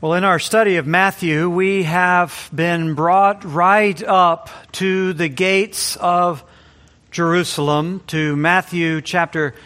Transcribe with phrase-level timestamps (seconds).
[0.00, 5.96] Well, in our study of Matthew, we have been brought right up to the gates
[5.96, 6.44] of
[7.10, 9.56] Jerusalem, to Matthew chapter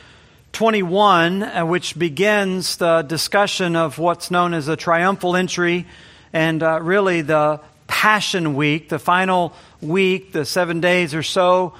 [0.54, 5.86] 21, uh, which begins the discussion of what's known as the triumphal entry
[6.32, 9.52] and uh, really the Passion Week, the final
[9.82, 11.74] week, the seven days or so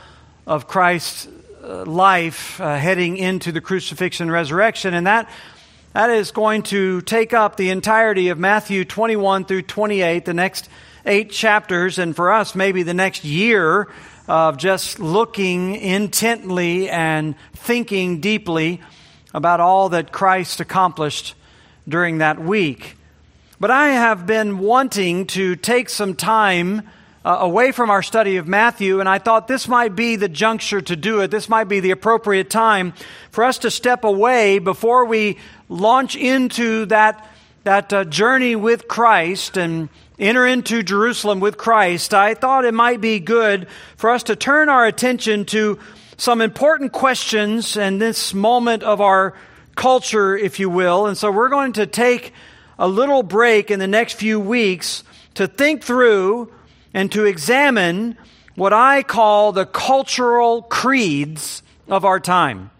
[0.47, 1.27] of Christ's
[1.65, 4.93] uh, life uh, heading into the crucifixion and resurrection.
[4.93, 5.31] And that
[5.93, 10.69] that is going to take up the entirety of Matthew 21 through 28, the next
[11.05, 13.89] eight chapters, and for us, maybe the next year
[14.27, 18.81] of just looking intently and thinking deeply
[19.35, 21.35] about all that Christ accomplished
[21.87, 22.97] during that week.
[23.61, 26.89] But I have been wanting to take some time
[27.25, 30.81] uh, away from our study of Matthew, and I thought this might be the juncture
[30.81, 31.31] to do it.
[31.31, 32.95] This might be the appropriate time
[33.31, 37.29] for us to step away before we launch into that,
[37.65, 42.13] that uh, journey with Christ and enter into Jerusalem with Christ.
[42.13, 45.79] I thought it might be good for us to turn our attention to
[46.17, 49.35] some important questions in this moment of our
[49.75, 51.07] culture, if you will.
[51.07, 52.33] And so we're going to take
[52.79, 56.53] a little break in the next few weeks to think through
[56.95, 58.17] and to examine
[58.55, 62.71] what I call the cultural creeds of our time.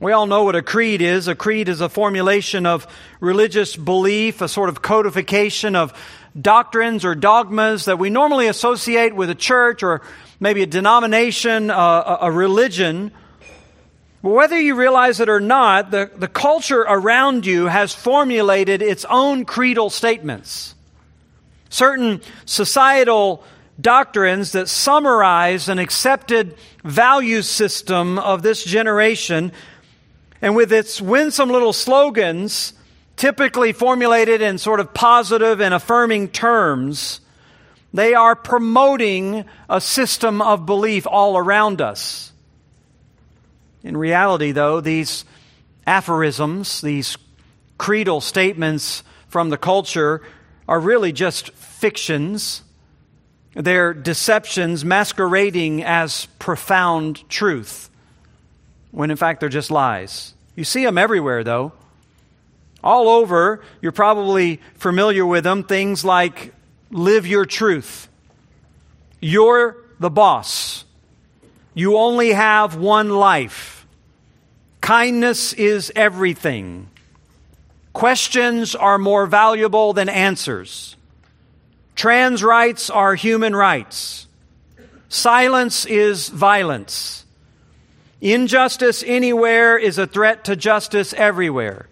[0.00, 1.28] We all know what a creed is.
[1.28, 2.86] A creed is a formulation of
[3.20, 5.94] religious belief, a sort of codification of
[6.38, 10.02] doctrines or dogmas that we normally associate with a church or
[10.40, 13.12] maybe a denomination, uh, a religion.
[14.22, 19.06] But whether you realize it or not, the, the culture around you has formulated its
[19.08, 20.73] own creedal statements
[21.74, 23.42] certain societal
[23.80, 29.50] doctrines that summarize an accepted value system of this generation.
[30.40, 32.74] And with its winsome little slogans,
[33.16, 37.20] typically formulated in sort of positive and affirming terms,
[37.92, 42.32] they are promoting a system of belief all around us.
[43.82, 45.24] In reality, though, these
[45.88, 47.18] aphorisms, these
[47.78, 50.22] creedal statements from the culture,
[50.68, 51.50] are really just
[51.84, 52.62] fictions.
[53.52, 57.90] They're deceptions masquerading as profound truth,
[58.90, 60.32] when in fact they're just lies.
[60.56, 61.72] You see them everywhere, though.
[62.82, 65.62] All over, you're probably familiar with them.
[65.62, 66.54] Things like
[66.90, 68.08] live your truth.
[69.20, 70.86] You're the boss.
[71.74, 73.86] You only have one life.
[74.80, 76.88] Kindness is everything.
[77.92, 80.96] Questions are more valuable than answers.
[81.94, 84.26] Trans rights are human rights.
[85.08, 87.24] Silence is violence.
[88.20, 91.88] Injustice anywhere is a threat to justice everywhere.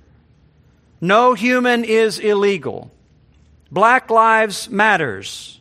[1.00, 2.90] No human is illegal.
[3.70, 5.60] Black lives matters.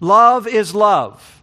[0.00, 1.42] Love is love.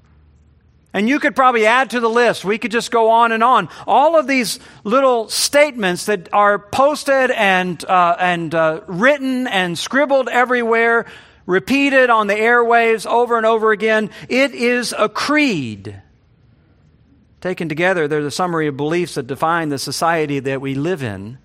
[0.94, 2.46] And you could probably add to the list.
[2.46, 3.68] We could just go on and on.
[3.88, 10.30] All of these little statements that are posted and, uh, and uh, written and scribbled
[10.30, 11.08] everywhere,
[11.46, 14.10] repeated on the airwaves over and over again.
[14.30, 16.02] It is a creed.
[17.42, 21.38] Taken together, they're the summary of beliefs that define the society that we live in.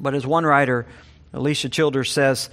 [0.00, 0.86] But as one writer,
[1.34, 2.48] Alisa Childers says,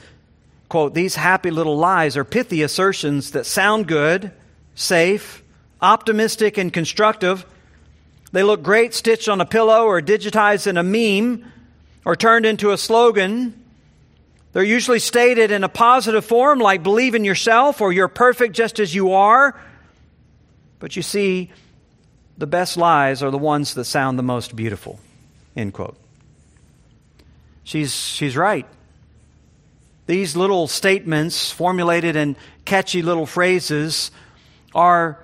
[0.68, 4.32] quote, these happy little lies are pithy assertions that sound good
[4.76, 5.44] safe,
[5.82, 7.46] optimistic, and constructive.
[8.32, 11.52] They look great stitched on a pillow or digitized in a meme
[12.06, 13.54] or turned into a slogan.
[14.52, 18.80] They're usually stated in a positive form, like believe in yourself or you're perfect just
[18.80, 19.60] as you are.
[20.80, 21.52] But you see,
[22.38, 25.00] the best lies are the ones that sound the most beautiful.
[25.56, 25.98] End quote.
[27.64, 28.66] She's, she's right.
[30.08, 32.36] These little statements, formulated in
[32.66, 34.10] catchy little phrases,
[34.74, 35.20] are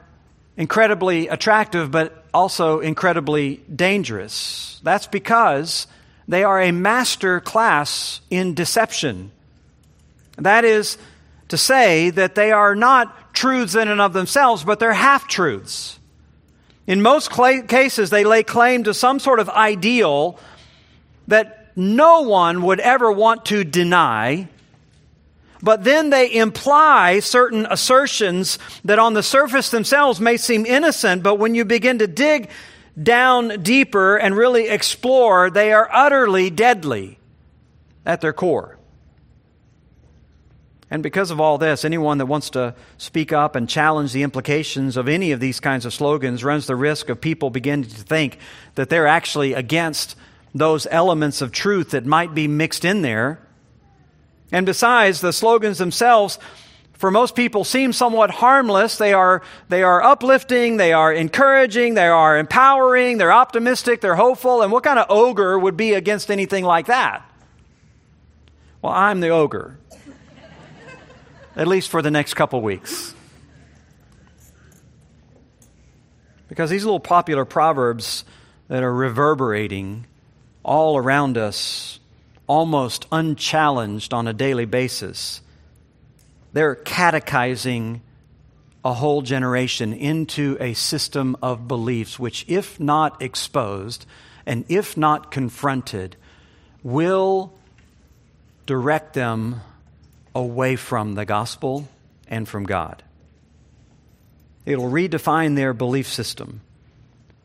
[0.58, 4.80] incredibly attractive, but also incredibly dangerous.
[4.84, 5.88] That's because
[6.28, 9.32] they are a master class in deception.
[10.38, 10.98] That is
[11.50, 16.00] to say that they are not truths in and of themselves, but they're half truths.
[16.88, 20.40] In most cases, they lay claim to some sort of ideal
[21.28, 24.48] that no one would ever want to deny,
[25.62, 31.36] but then they imply certain assertions that on the surface themselves may seem innocent, but
[31.36, 32.50] when you begin to dig
[33.02, 37.20] down deeper and really explore, they are utterly deadly
[38.06, 38.78] at their core.
[40.90, 44.98] And because of all this, anyone that wants to speak up and challenge the implications
[44.98, 48.38] of any of these kinds of slogans runs the risk of people beginning to think
[48.76, 50.16] that they're actually against
[50.54, 53.40] those elements of truth that might be mixed in there
[54.52, 56.40] And besides, the slogans themselves,
[56.98, 58.98] for most people, seem somewhat harmless.
[58.98, 64.62] They are, they are uplifting, they are encouraging, they are empowering, they're optimistic, they're hopeful.
[64.62, 67.30] And what kind of ogre would be against anything like that?
[68.82, 69.78] Well, I'm the ogre,
[71.56, 73.14] at least for the next couple weeks.
[76.48, 78.24] Because these little popular proverbs
[78.68, 80.06] that are reverberating
[80.64, 82.00] all around us,
[82.48, 85.42] almost unchallenged on a daily basis,
[86.56, 88.00] they're catechizing
[88.86, 94.06] a whole generation into a system of beliefs which, if not exposed
[94.46, 96.16] and if not confronted,
[96.82, 97.52] will
[98.66, 99.60] direct them
[100.34, 101.90] away from the gospel
[102.30, 103.04] and from God.
[104.66, 106.62] It'll redefine their belief system.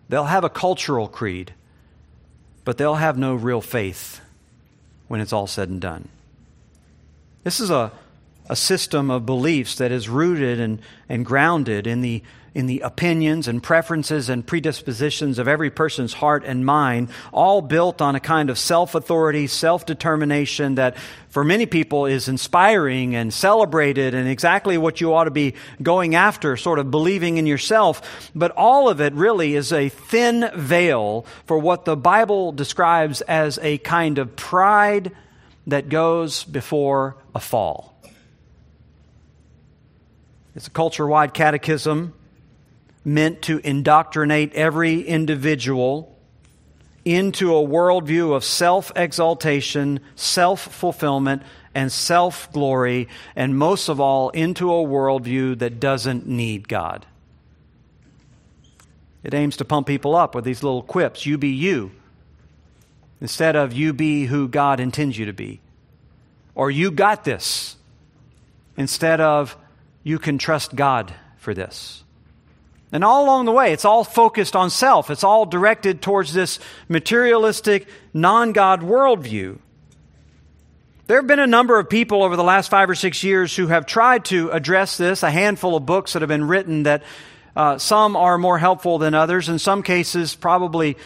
[0.08, 1.52] They'll have a cultural creed,
[2.64, 4.20] but they'll have no real faith
[5.08, 6.08] when it's all said and done.
[7.42, 7.90] This is a,
[8.50, 13.46] a system of beliefs that is rooted and, and grounded in the in the opinions
[13.46, 18.50] and preferences and predispositions of every person's heart and mind, all built on a kind
[18.50, 20.96] of self authority, self determination that
[21.28, 26.16] for many people is inspiring and celebrated and exactly what you ought to be going
[26.16, 28.30] after, sort of believing in yourself.
[28.34, 33.60] But all of it really is a thin veil for what the Bible describes as
[33.62, 35.12] a kind of pride
[35.68, 37.89] that goes before a fall.
[40.54, 42.14] It's a culture wide catechism
[43.04, 46.16] meant to indoctrinate every individual
[47.04, 51.42] into a worldview of self exaltation, self fulfillment,
[51.74, 57.06] and self glory, and most of all, into a worldview that doesn't need God.
[59.22, 61.92] It aims to pump people up with these little quips you be you,
[63.20, 65.60] instead of you be who God intends you to be.
[66.54, 67.76] Or you got this,
[68.76, 69.56] instead of
[70.02, 72.04] you can trust God for this.
[72.92, 75.10] And all along the way, it's all focused on self.
[75.10, 76.58] It's all directed towards this
[76.88, 79.58] materialistic, non God worldview.
[81.06, 83.66] There have been a number of people over the last five or six years who
[83.66, 87.02] have tried to address this, a handful of books that have been written that
[87.56, 90.96] uh, some are more helpful than others, in some cases, probably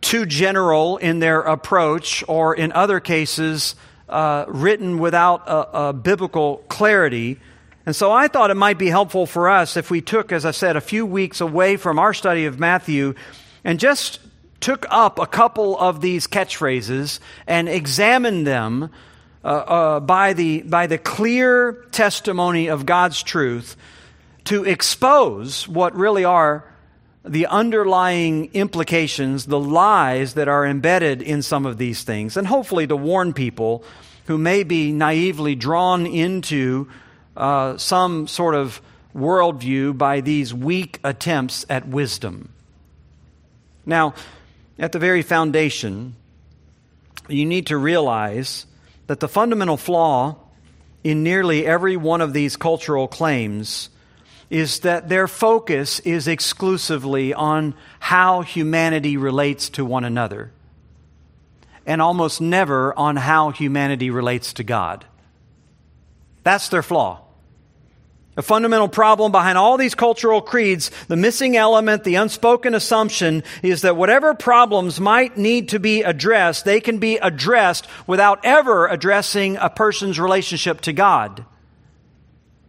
[0.00, 3.74] too general in their approach, or in other cases,
[4.08, 7.40] uh, written without a, a biblical clarity.
[7.86, 10.50] And so I thought it might be helpful for us if we took, as I
[10.50, 13.14] said, a few weeks away from our study of Matthew
[13.62, 14.18] and just
[14.58, 18.90] took up a couple of these catchphrases and examined them
[19.44, 23.76] uh, uh, by, the, by the clear testimony of God's truth
[24.44, 26.64] to expose what really are
[27.24, 32.86] the underlying implications, the lies that are embedded in some of these things, and hopefully
[32.86, 33.84] to warn people
[34.26, 36.88] who may be naively drawn into
[37.36, 38.80] uh, some sort of
[39.14, 42.50] worldview by these weak attempts at wisdom.
[43.84, 44.14] Now,
[44.78, 46.16] at the very foundation,
[47.28, 48.66] you need to realize
[49.06, 50.36] that the fundamental flaw
[51.02, 53.88] in nearly every one of these cultural claims
[54.50, 60.52] is that their focus is exclusively on how humanity relates to one another,
[61.84, 65.04] and almost never on how humanity relates to God.
[66.42, 67.25] That's their flaw.
[68.38, 73.80] A fundamental problem behind all these cultural creeds, the missing element, the unspoken assumption is
[73.80, 79.56] that whatever problems might need to be addressed, they can be addressed without ever addressing
[79.56, 81.46] a person's relationship to God.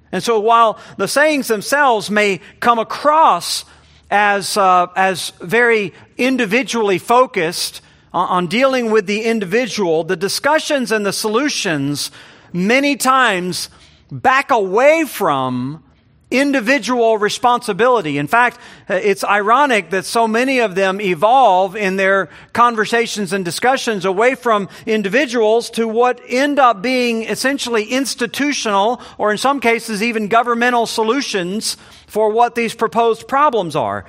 [0.09, 3.65] And so while the sayings themselves may come across
[4.09, 7.81] as, uh, as very individually focused
[8.13, 12.09] on, on dealing with the individual, the discussions and the solutions
[12.53, 13.69] many times
[14.11, 15.83] back away from
[16.29, 18.17] individual responsibility.
[18.17, 18.59] In fact,
[18.89, 24.67] it's ironic that so many of them evolve in their conversations and discussions away from
[24.85, 31.77] individuals to what end up being essentially institutional or in some cases even governmental solutions
[32.07, 34.03] for what these proposed problems are.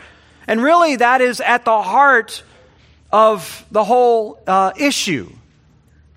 [0.49, 2.43] And really that is at the heart
[3.13, 5.31] of the whole uh, issue.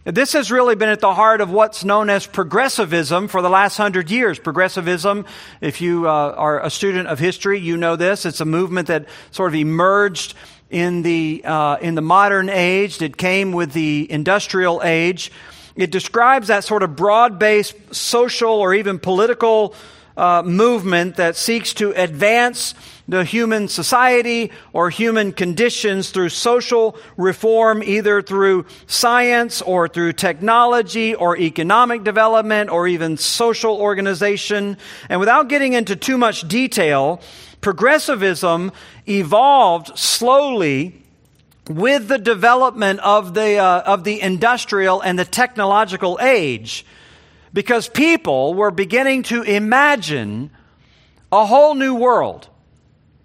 [0.03, 3.77] This has really been at the heart of what's known as progressivism for the last
[3.77, 4.39] hundred years.
[4.39, 5.27] Progressivism,
[5.62, 8.25] if you uh, are a student of history, you know this.
[8.25, 10.34] It's a movement that sort of emerged
[10.72, 13.00] in the, uh, in the modern age.
[13.00, 15.31] It came with the industrial age.
[15.75, 19.75] It describes that sort of broad based social or even political
[20.18, 22.74] uh, movement that seeks to advance
[23.08, 31.13] the human society or human conditions through social reform, either through science or through technology
[31.13, 34.77] or economic development or even social organization.
[35.10, 37.22] And without getting into too much detail,
[37.60, 38.72] progressivism
[39.08, 41.01] evolved slowly
[41.68, 46.86] with the development of the, uh, of the industrial and the technological age
[47.53, 50.51] because people were beginning to imagine
[51.31, 52.48] a whole new world.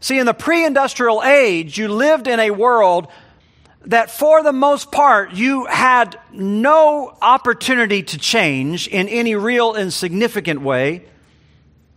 [0.00, 3.08] See, in the pre industrial age, you lived in a world
[3.86, 9.92] that for the most part you had no opportunity to change in any real and
[9.92, 11.06] significant way.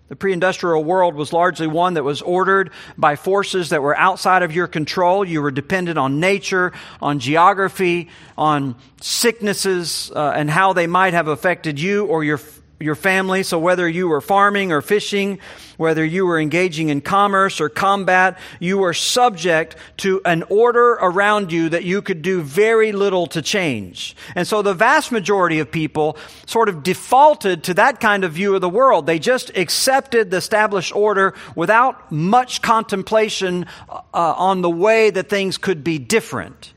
[0.10, 4.42] The pre industrial world was largely one that was ordered by forces that were outside
[4.42, 5.24] of your control.
[5.24, 11.28] You were dependent on nature, on geography, on sicknesses, uh, and how they might have
[11.28, 12.40] affected you or your
[12.80, 13.44] your family.
[13.44, 15.40] So whether you were farming or fishing,
[15.78, 21.52] whether you were engaging in commerce or combat, you were subject to an order around
[21.52, 24.16] you that you could do very little to change.
[24.34, 28.56] And so the vast majority of people sort of defaulted to that kind of view
[28.56, 29.06] of the world.
[29.06, 35.58] They just accepted the established order without much contemplation uh, on the way that things
[35.58, 36.74] could be different.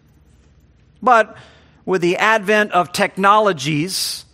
[1.00, 1.36] But
[1.84, 4.24] with the advent of technologies,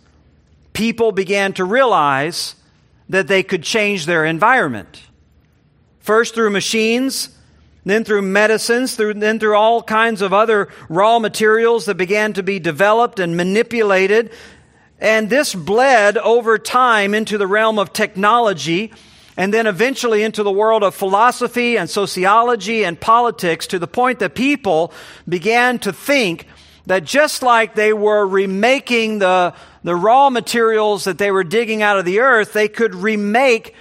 [0.79, 2.55] people began to realize
[3.09, 5.01] that they could change their environment.
[5.99, 7.37] First through machines,
[7.83, 12.43] then through medicines, through, then through all kinds of other raw materials that began to
[12.43, 14.31] be developed and manipulated.
[14.99, 18.93] And this bled over time into the realm of technology
[19.35, 24.19] and then eventually into the world of philosophy and sociology and politics to the point
[24.19, 24.93] that people
[25.27, 26.47] began to think
[26.89, 29.53] that just like they were remaking the,
[29.83, 33.75] the raw materials that they were digging out of the earth, they could remake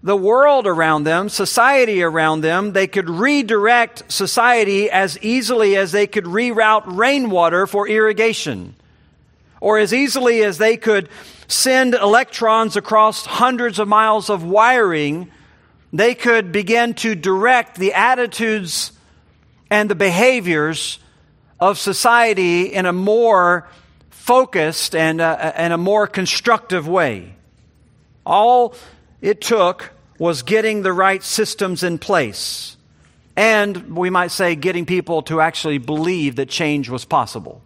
[0.00, 2.72] the world around them, society around them.
[2.72, 8.76] They could redirect society as easily as they could reroute rainwater for irrigation,
[9.60, 11.08] or as easily as they could
[11.48, 15.32] send electrons across hundreds of miles of wiring.
[15.92, 18.92] They could begin to direct the attitudes
[19.68, 21.00] and the behaviors
[21.60, 23.68] of society in a more
[24.10, 27.34] focused and, uh, and a more constructive way.
[28.24, 28.74] All
[29.20, 32.76] it took was getting the right systems in place.
[33.36, 37.62] And we might say getting people to actually believe that change was possible.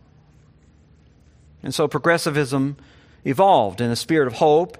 [1.62, 2.76] And so progressivism
[3.24, 4.78] evolved in a spirit of hope,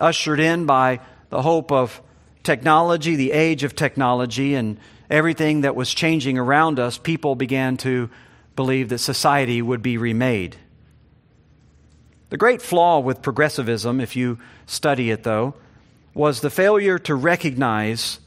[0.00, 1.00] ushered in by
[1.30, 2.02] the hope of
[2.42, 4.78] technology, the age of technology, and
[5.08, 6.98] everything that was changing around us.
[6.98, 8.10] People began to
[8.56, 10.56] believed that society would be remade.
[12.30, 15.54] The great flaw with progressivism, if you study it though,
[16.14, 18.20] was the failure to recognize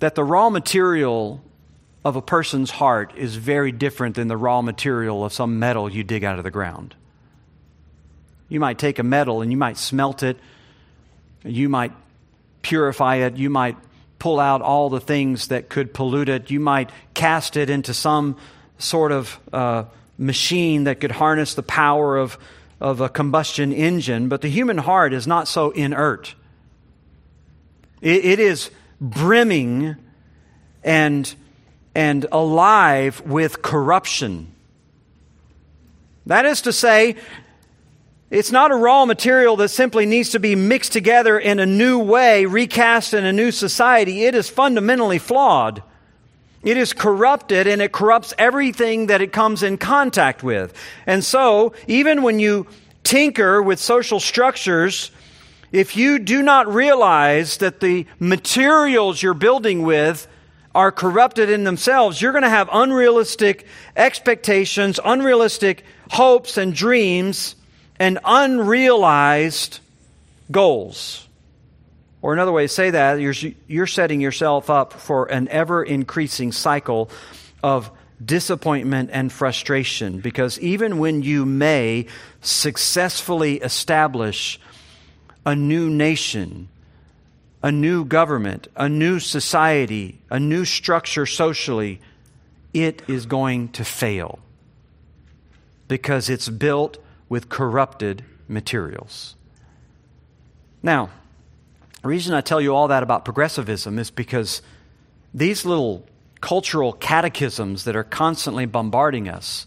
[0.00, 1.42] that the raw material
[2.04, 6.04] of a person's heart is very different than the raw material of some metal you
[6.04, 6.94] dig out of the ground.
[8.48, 10.38] You might take a metal and you might smelt it,
[11.44, 11.92] you might
[12.62, 13.76] purify it, you might
[14.18, 18.36] pull out all the things that could pollute it, you might cast it into some
[18.78, 19.84] sort of uh,
[20.18, 22.38] machine that could harness the power of,
[22.80, 26.34] of a combustion engine, but the human heart is not so inert.
[28.00, 29.96] it, it is brimming
[30.82, 31.34] and,
[31.94, 34.52] and alive with corruption.
[36.26, 37.16] That is to say,
[38.30, 41.98] it's not a raw material that simply needs to be mixed together in a new
[41.98, 44.24] way, recast in a new society.
[44.24, 45.82] It is fundamentally flawed.
[46.64, 50.72] It is corrupted and it corrupts everything that it comes in contact with.
[51.06, 52.66] And so, even when you
[53.04, 55.10] tinker with social structures,
[55.72, 60.26] if you do not realize that the materials you're building with
[60.74, 67.56] are corrupted in themselves, you're going to have unrealistic expectations, unrealistic hopes and dreams,
[67.98, 69.80] and unrealized
[70.50, 71.23] goals.
[72.24, 73.34] Or another way to say that, you're,
[73.68, 77.10] you're setting yourself up for an ever increasing cycle
[77.62, 77.90] of
[78.24, 82.06] disappointment and frustration because even when you may
[82.40, 84.58] successfully establish
[85.44, 86.70] a new nation,
[87.62, 92.00] a new government, a new society, a new structure socially,
[92.72, 94.38] it is going to fail
[95.88, 96.96] because it's built
[97.28, 99.36] with corrupted materials.
[100.82, 101.10] Now,
[102.04, 104.60] the reason I tell you all that about progressivism is because
[105.32, 106.04] these little
[106.42, 109.66] cultural catechisms that are constantly bombarding us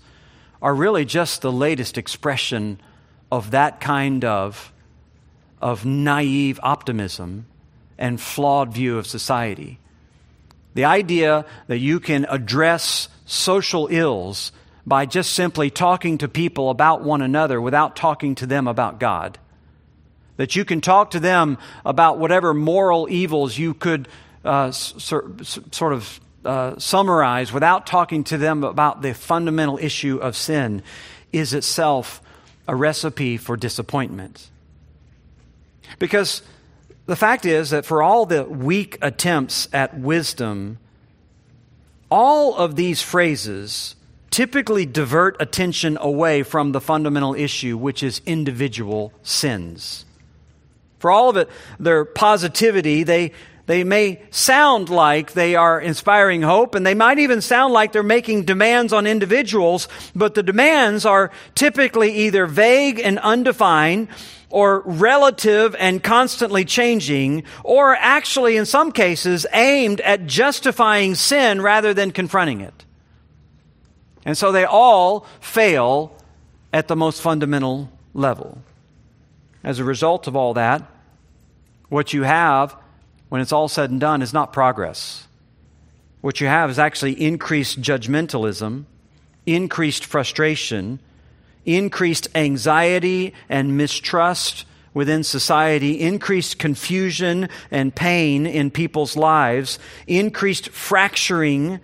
[0.61, 2.79] are really just the latest expression
[3.31, 4.71] of that kind of
[5.63, 7.47] of naive optimism
[7.97, 9.79] and flawed view of society.
[10.75, 14.51] The idea that you can address social ills
[14.85, 19.39] by just simply talking to people about one another without talking to them about God.
[20.37, 24.07] That you can talk to them about whatever moral evils you could
[24.45, 30.81] uh, sort of uh, summarize without talking to them about the fundamental issue of sin
[31.33, 32.21] is itself
[32.67, 34.49] a recipe for disappointment.
[35.99, 36.41] Because
[37.05, 40.77] the fact is that for all the weak attempts at wisdom,
[42.09, 43.95] all of these phrases
[44.29, 50.05] typically divert attention away from the fundamental issue, which is individual sins.
[50.99, 51.49] For all of it,
[51.79, 53.31] their positivity, they,
[53.67, 58.03] they may sound like they are inspiring hope, and they might even sound like they're
[58.03, 64.07] making demands on individuals, but the demands are typically either vague and undefined,
[64.49, 71.93] or relative and constantly changing, or actually, in some cases, aimed at justifying sin rather
[71.93, 72.85] than confronting it.
[74.25, 76.15] And so they all fail
[76.71, 78.61] at the most fundamental level.
[79.67, 80.81] As a result of all that,
[81.89, 82.73] what you have,
[83.27, 85.27] when it's all said and done, is not progress.
[86.21, 88.85] What you have is actually increased judgmentalism,
[89.45, 91.01] increased frustration,
[91.65, 101.81] increased anxiety and mistrust within society, increased confusion and pain in people's lives, increased fracturing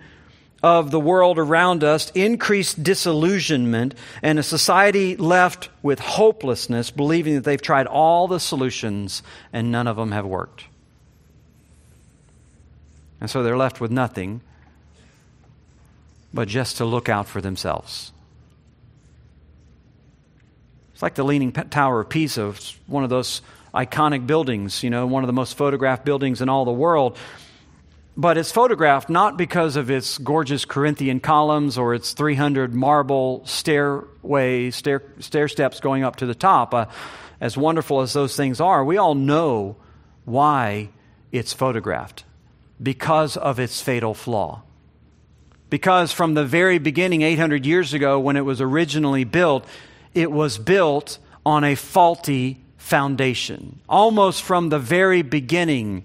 [0.64, 7.44] of the world around us, increased disillusionment, and a society left with hopelessness, believing that
[7.44, 10.64] they've tried all the solutions and none of them have worked.
[13.20, 14.40] And so they're left with nothing
[16.32, 18.10] but just to look out for themselves.
[20.94, 22.54] It's like the Leaning Tower of Pisa,
[22.86, 23.42] one of those
[23.74, 27.18] iconic buildings, you know, one of the most photographed buildings in all the world.
[28.16, 34.70] But it's photographed not because of its gorgeous Corinthian columns or its 300 marble stairway,
[34.70, 36.72] stair, stair steps going up to the top.
[36.72, 36.86] Uh,
[37.40, 39.76] as wonderful as those things are, we all know
[40.24, 40.90] why
[41.32, 42.24] it's photographed
[42.80, 44.62] because of its fatal flaw.
[45.68, 49.66] Because from the very beginning, 800 years ago, when it was originally built,
[50.14, 53.80] it was built on a faulty foundation.
[53.88, 56.04] Almost from the very beginning,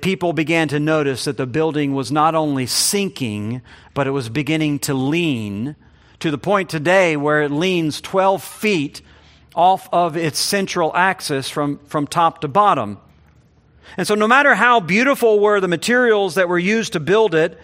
[0.00, 3.62] people began to notice that the building was not only sinking,
[3.94, 5.74] but it was beginning to lean
[6.20, 9.02] to the point today where it leans 12 feet
[9.56, 12.98] off of its central axis from, from top to bottom.
[13.96, 17.58] And so, no matter how beautiful were the materials that were used to build it,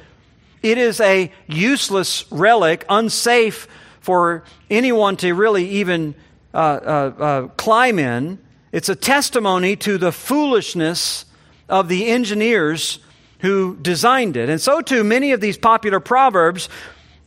[0.60, 3.68] it is a useless relic, unsafe
[4.00, 6.14] for anyone to really even
[6.52, 8.38] uh, uh, uh, climb in.
[8.72, 11.24] It's a testimony to the foolishness
[11.68, 12.98] of the engineers
[13.40, 14.48] who designed it.
[14.48, 16.68] And so, too, many of these popular proverbs.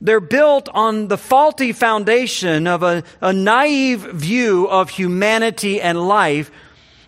[0.03, 6.49] They're built on the faulty foundation of a, a naive view of humanity and life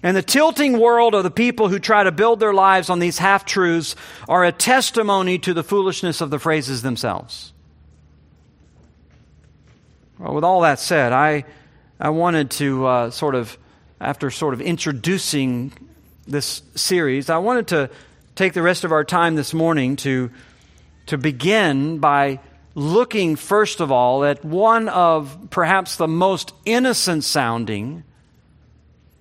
[0.03, 3.17] and the tilting world of the people who try to build their lives on these
[3.17, 3.95] half truths
[4.27, 7.53] are a testimony to the foolishness of the phrases themselves.
[10.19, 11.45] Well, with all that said, I,
[12.01, 13.57] I wanted to uh, sort of,
[14.01, 15.71] after sort of introducing
[16.27, 17.89] this series, I wanted to
[18.35, 20.31] take the rest of our time this morning to,
[21.07, 22.39] to begin by
[22.75, 28.03] looking, first of all, at one of perhaps the most innocent sounding,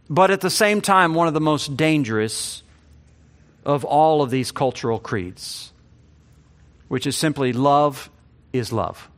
[0.08, 2.62] but at the same time, one of the most dangerous
[3.64, 5.72] of all of these cultural creeds,
[6.88, 8.10] which is simply love
[8.52, 9.08] is love.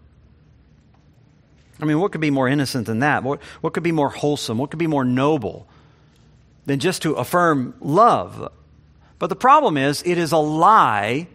[1.80, 3.24] I mean, what could be more innocent than that?
[3.24, 4.58] What, what could be more wholesome?
[4.58, 5.68] What could be more noble
[6.66, 8.53] than just to affirm love?
[9.18, 11.29] But the problem is, it is a lie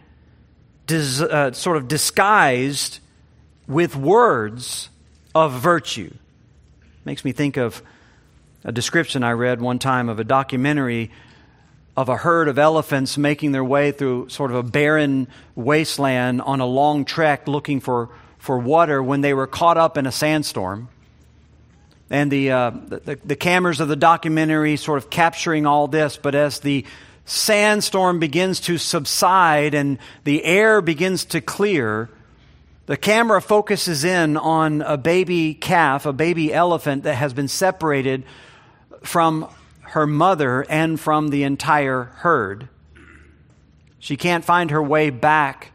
[0.86, 3.00] dis, uh, sort of disguised
[3.66, 4.90] with words
[5.34, 6.12] of virtue.
[7.04, 7.82] Makes me think of
[8.64, 11.10] a description I read one time of a documentary
[11.96, 16.60] of a herd of elephants making their way through sort of a barren wasteland on
[16.60, 20.88] a long trek looking for for water when they were caught up in a sandstorm.
[22.10, 26.34] And the, uh, the, the cameras of the documentary sort of capturing all this, but
[26.34, 26.84] as the
[27.24, 32.10] sandstorm begins to subside and the air begins to clear,
[32.86, 38.24] the camera focuses in on a baby calf, a baby elephant that has been separated
[39.02, 39.48] from
[39.82, 42.68] her mother and from the entire herd.
[44.00, 45.72] She can't find her way back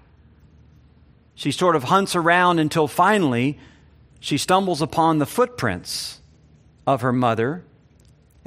[1.35, 3.59] she sort of hunts around until finally
[4.19, 6.21] she stumbles upon the footprints
[6.85, 7.63] of her mother.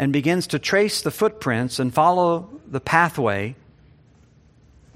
[0.01, 3.57] and begins to trace the footprints and follow the pathway.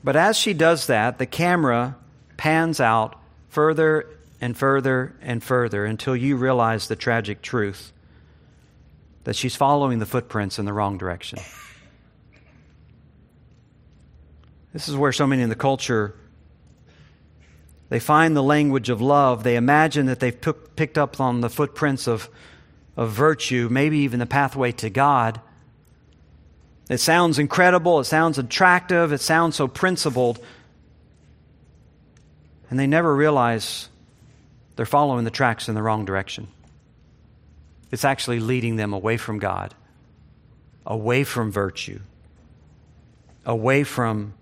[0.05, 1.97] But as she does that, the camera
[2.37, 4.07] pans out further
[4.41, 7.93] and further and further until you realize the tragic truth
[9.25, 11.41] that she's following the footprints in the wrong direction.
[14.73, 16.15] This is where so many in the culture
[17.89, 19.43] they find the language of love.
[19.43, 22.31] They imagine that they've p- picked up on the footprints of,
[22.97, 25.41] of virtue, maybe even the pathway to God.
[26.91, 28.01] It sounds incredible.
[28.01, 29.13] It sounds attractive.
[29.13, 30.39] It sounds so principled.
[32.71, 33.89] And they never realize
[34.77, 36.49] they're following the tracks in the wrong direction.
[37.91, 39.75] It's actually leading them away from God,
[40.87, 42.01] away from virtue,
[43.45, 44.35] away from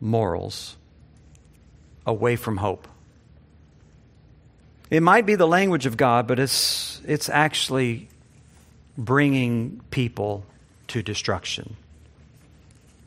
[0.00, 0.76] morals
[2.06, 2.88] away from hope.
[4.92, 8.10] It might be the language of God, but it's, it's actually
[8.98, 10.44] bringing people
[10.88, 11.76] to destruction.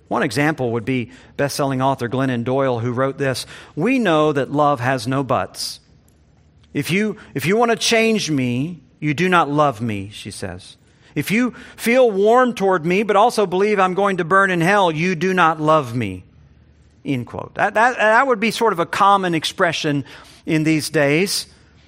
[0.08, 3.46] One example would be best-selling author Glennon Doyle who wrote this,
[3.76, 5.80] "We know that love has no buts.
[6.74, 10.78] If you if you want to change me, you do not love me," she says.
[11.14, 14.92] If you feel warm toward me but also believe I'm going to burn in hell,
[14.92, 16.24] you do not love me.
[17.06, 17.54] End quote.
[17.56, 20.04] That, that, that would be sort of a common expression
[20.48, 21.46] in these days.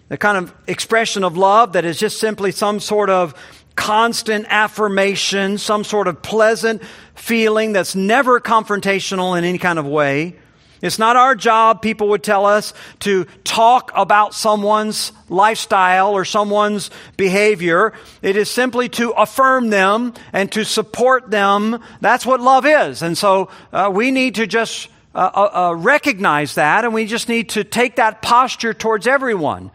[0.09, 3.33] The kind of expression of love that is just simply some sort of
[3.75, 6.81] constant affirmation, some sort of pleasant
[7.15, 10.35] feeling that's never confrontational in any kind of way.
[10.81, 16.91] It's not our job, people would tell us, to talk about someone's lifestyle or someone's
[17.17, 17.93] behavior.
[18.21, 21.81] It is simply to affirm them and to support them.
[21.99, 23.01] That's what love is.
[23.01, 27.27] And so uh, we need to just uh, uh, uh, recognize that, and we just
[27.27, 29.71] need to take that posture towards everyone,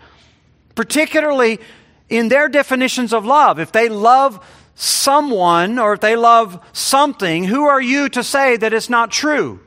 [0.74, 1.60] particularly
[2.08, 3.58] in their definitions of love.
[3.58, 8.72] If they love someone or if they love something, who are you to say that
[8.72, 9.60] it's not true?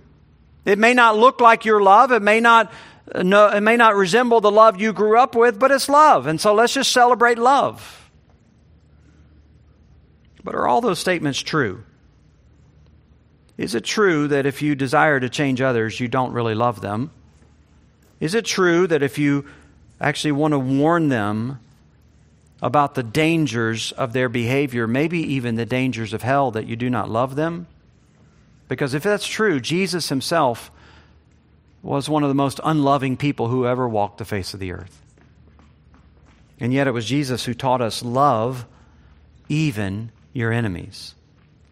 [0.66, 2.12] It may not look like your love.
[2.12, 2.72] It may not,
[3.14, 6.28] uh, no, it may not resemble the love you grew up with, but it's love.
[6.28, 8.10] And so let's just celebrate love.
[10.44, 11.84] But are all those statements true?
[13.58, 17.12] Is it true that if you desire to change others, you don't really love them?
[18.20, 19.46] Is it true that if you
[20.00, 21.60] actually want to warn them
[22.62, 26.90] about the dangers of their behavior, maybe even the dangers of hell, that you do
[26.90, 27.68] not love them?
[28.68, 30.72] Because if that's true, Jesus himself
[31.84, 35.02] was one of the most unloving people who ever walked the face of the earth.
[36.60, 38.66] And yet it was Jesus who taught us love
[39.50, 41.14] even your enemies.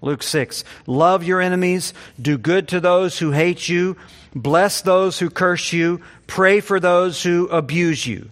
[0.04, 0.66] Luke 6.
[0.86, 3.96] Love your enemies, do good to those who hate you,
[4.36, 8.30] bless those who curse you, pray for those who abuse you.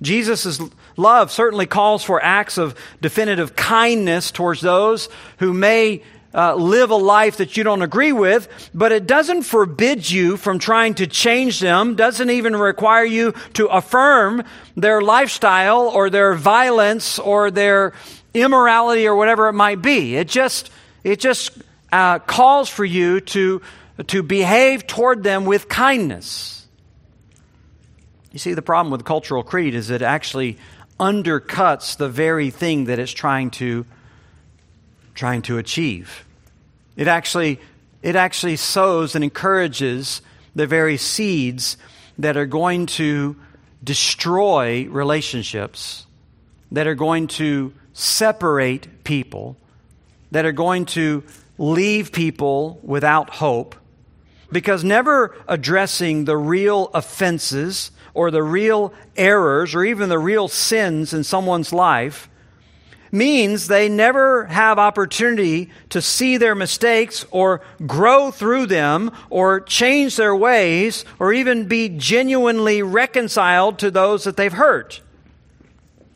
[0.00, 0.58] Jesus'
[0.96, 6.02] love certainly calls for acts of definitive kindness towards those who may
[6.34, 10.58] uh, live a life that you don't agree with, but it doesn't forbid you from
[10.58, 14.44] trying to change them, doesn't even require you to affirm
[14.76, 17.92] their lifestyle or their violence or their
[18.42, 20.16] immorality or whatever it might be.
[20.16, 20.70] It just,
[21.04, 21.58] it just
[21.92, 23.62] uh, calls for you to,
[24.06, 26.66] to behave toward them with kindness.
[28.32, 30.58] You see, the problem with cultural creed is it actually
[31.00, 33.86] undercuts the very thing that it's trying to,
[35.14, 36.24] trying to achieve.
[36.96, 37.60] It actually,
[38.02, 40.20] it actually sows and encourages
[40.54, 41.76] the very seeds
[42.18, 43.36] that are going to
[43.82, 46.04] destroy relationships,
[46.72, 49.56] that are going to separate people,
[50.30, 51.24] that are going to
[51.58, 53.74] leave people without hope,
[54.52, 61.12] because never addressing the real offenses or the real errors or even the real sins
[61.12, 62.28] in someone's life
[63.10, 70.16] means they never have opportunity to see their mistakes or grow through them or change
[70.16, 75.00] their ways or even be genuinely reconciled to those that they've hurt.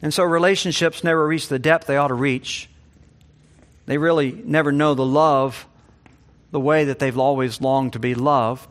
[0.02, 2.68] And so relationships never reach the depth they ought to reach.
[3.86, 5.66] They really never know the love
[6.50, 8.68] the way that they've always longed to be loved.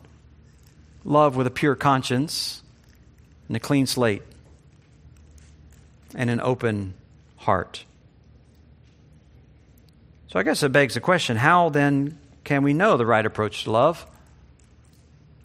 [1.03, 2.61] Love with a pure conscience
[3.47, 4.21] and a clean slate
[6.13, 6.93] and an open
[7.37, 7.85] heart.
[10.27, 13.63] So I guess it begs the question how then can we know the right approach
[13.63, 14.05] to love?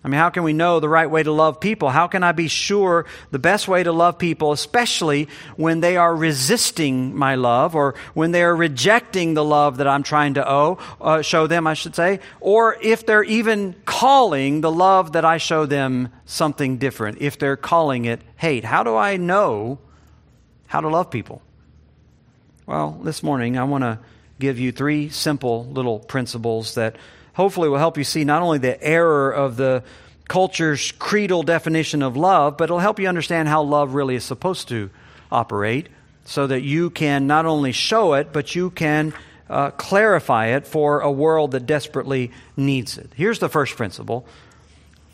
[0.04, 1.88] I mean, how can we know the right way to love people?
[1.88, 6.14] How can I be sure the best way to love people, especially when they are
[6.14, 10.78] resisting my love or when they are rejecting the love that I'm trying to owe,
[11.00, 15.38] uh, show them, I should say, or if they're even calling the love that I
[15.38, 18.64] show them something different, if they're calling it hate?
[18.64, 19.80] How do I know
[20.68, 21.42] how to love people?
[22.64, 23.98] Well, this morning I want to
[24.38, 26.96] give you three simple little principles that
[27.36, 29.84] hopefully will help you see not only the error of the
[30.26, 34.68] culture's creedal definition of love, but it'll help you understand how love really is supposed
[34.68, 34.88] to
[35.30, 35.90] operate
[36.24, 39.12] so that you can not only show it, but you can
[39.50, 43.10] uh, clarify it for a world that desperately needs it.
[43.14, 44.26] Here's the first principle.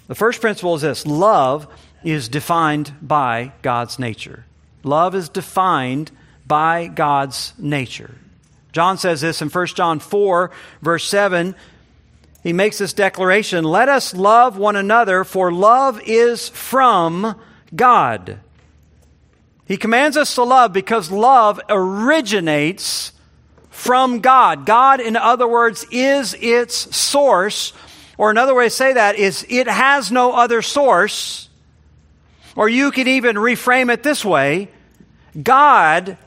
[0.06, 1.66] The first principle is this love
[2.04, 4.46] is defined by God's nature.
[4.84, 6.12] Love is defined
[6.46, 8.14] by God's nature.
[8.70, 11.56] John says this in 1 John 4, verse 7.
[12.42, 17.40] He makes this declaration Let us love one another, for love is from
[17.74, 18.40] God.
[19.66, 23.12] He commands us to love because love originates
[23.70, 24.66] from God.
[24.66, 27.72] God, in other words, is its source.
[28.18, 31.48] Or another way to say that is it has no other source.
[32.54, 34.68] Or you could even reframe it this way
[35.40, 36.18] God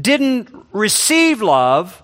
[0.00, 2.02] didn't receive love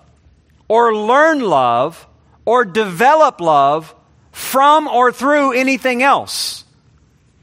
[0.67, 2.05] or learn love
[2.45, 3.93] or develop love
[4.31, 6.63] from or through anything else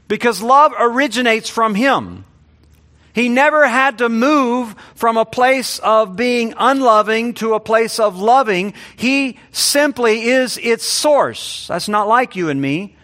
[0.07, 2.25] because love originates from Him.
[3.13, 8.19] He never had to move from a place of being unloving to a place of
[8.19, 8.73] loving.
[8.95, 11.67] He simply is its source.
[11.67, 12.95] That's not like you and me.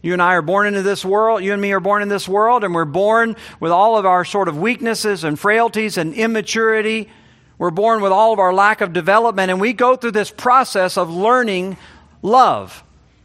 [0.00, 1.42] You and I are born into this world.
[1.42, 4.24] You and me are born in this world, and we're born with all of our
[4.24, 7.10] sort of weaknesses and frailties and immaturity.
[7.58, 10.96] We're born with all of our lack of development, and we go through this process
[10.96, 11.76] of learning
[12.22, 12.84] love.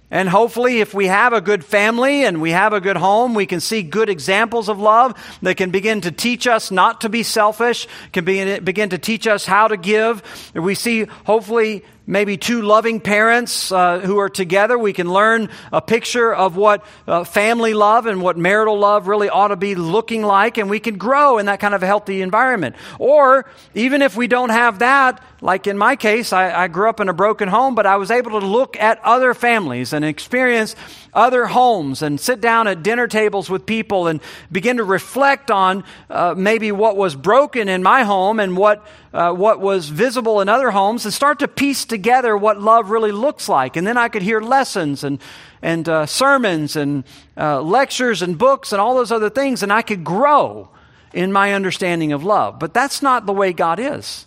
[0.09, 3.47] And hopefully, if we have a good family and we have a good home, we
[3.47, 7.23] can see good examples of love that can begin to teach us not to be
[7.23, 10.21] selfish, can begin to teach us how to give.
[10.53, 14.77] We see, hopefully, maybe two loving parents uh, who are together.
[14.77, 19.29] We can learn a picture of what uh, family love and what marital love really
[19.29, 22.75] ought to be looking like, and we can grow in that kind of healthy environment.
[22.99, 26.99] Or even if we don't have that, like in my case, I, I grew up
[26.99, 30.75] in a broken home, but I was able to look at other families and experience
[31.13, 34.21] other homes and sit down at dinner tables with people and
[34.51, 39.31] begin to reflect on uh, maybe what was broken in my home and what, uh,
[39.31, 43.47] what was visible in other homes and start to piece together what love really looks
[43.47, 43.75] like.
[43.75, 45.19] And then I could hear lessons and,
[45.61, 47.03] and uh, sermons and
[47.37, 50.69] uh, lectures and books and all those other things, and I could grow
[51.13, 52.59] in my understanding of love.
[52.59, 54.25] But that's not the way God is.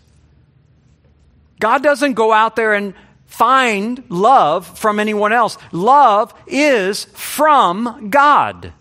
[1.59, 2.95] God doesn't go out there and
[3.27, 5.59] find love from anyone else.
[5.73, 8.73] Love is from God.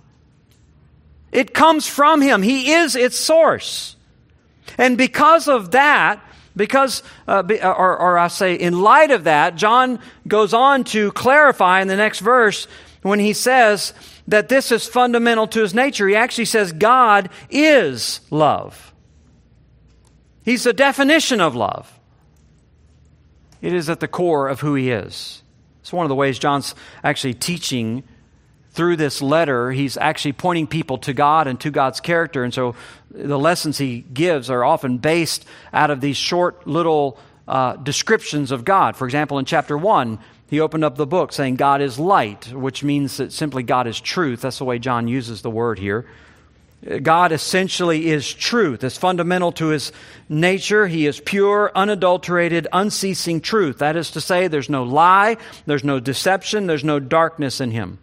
[1.32, 2.42] It comes from Him.
[2.42, 3.96] He is its source.
[4.78, 6.22] And because of that,
[6.56, 11.82] because, uh, or, or I say, in light of that, John goes on to clarify
[11.82, 12.68] in the next verse
[13.02, 13.94] when he says
[14.28, 16.08] that this is fundamental to his nature.
[16.08, 18.94] He actually says God is love.
[20.44, 21.95] He's the definition of love.
[23.66, 25.42] It is at the core of who he is.
[25.82, 28.04] It's one of the ways John's actually teaching
[28.74, 29.72] through this letter.
[29.72, 32.44] He's actually pointing people to God and to God's character.
[32.44, 32.76] And so
[33.10, 38.66] the lessons he gives are often based out of these short little uh, descriptions of
[38.66, 38.96] God.
[38.96, 42.84] For example, in chapter 1, he opened up the book saying God is light, which
[42.84, 44.42] means that simply God is truth.
[44.42, 46.06] That's the way John uses the word here.
[47.02, 48.84] God essentially is truth.
[48.84, 49.92] It's fundamental to his
[50.30, 50.86] nature.
[50.86, 53.80] He is pure, unadulterated, unceasing truth.
[53.80, 57.98] That is to say, there's no lie, there's no deception, there's no darkness in him.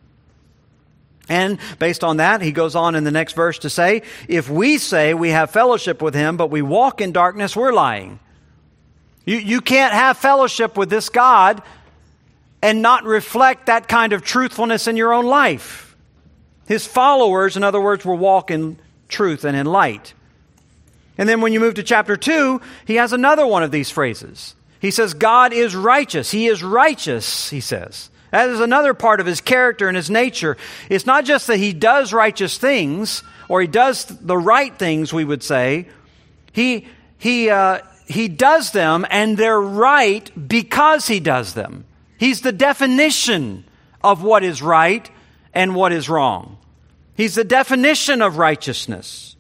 [1.29, 4.79] And based on that, he goes on in the next verse to say, if we
[4.79, 8.19] say we have fellowship with him, but we walk in darkness, we're lying.
[9.25, 11.63] You, you can't have fellowship with this God
[12.61, 15.92] and not reflect that kind of truthfulness in your own life.
[16.67, 20.15] His followers, in other words, will walk in truth and in light.
[21.19, 24.55] And then when you move to chapter 2, he has another one of these phrases.
[24.81, 26.31] He says, God is righteous.
[26.31, 28.11] He is righteous, he says.
[28.31, 30.57] That is another part of his character and his nature.
[30.89, 35.25] It's not just that he does righteous things, or he does the right things, we
[35.25, 35.87] would say.
[36.53, 36.87] He,
[37.19, 41.85] he, uh, he does them, and they're right because he does them.
[42.17, 43.65] He's the definition
[44.03, 45.11] of what is right
[45.55, 46.59] and what is wrong.
[47.15, 49.37] He's the definition of righteousness.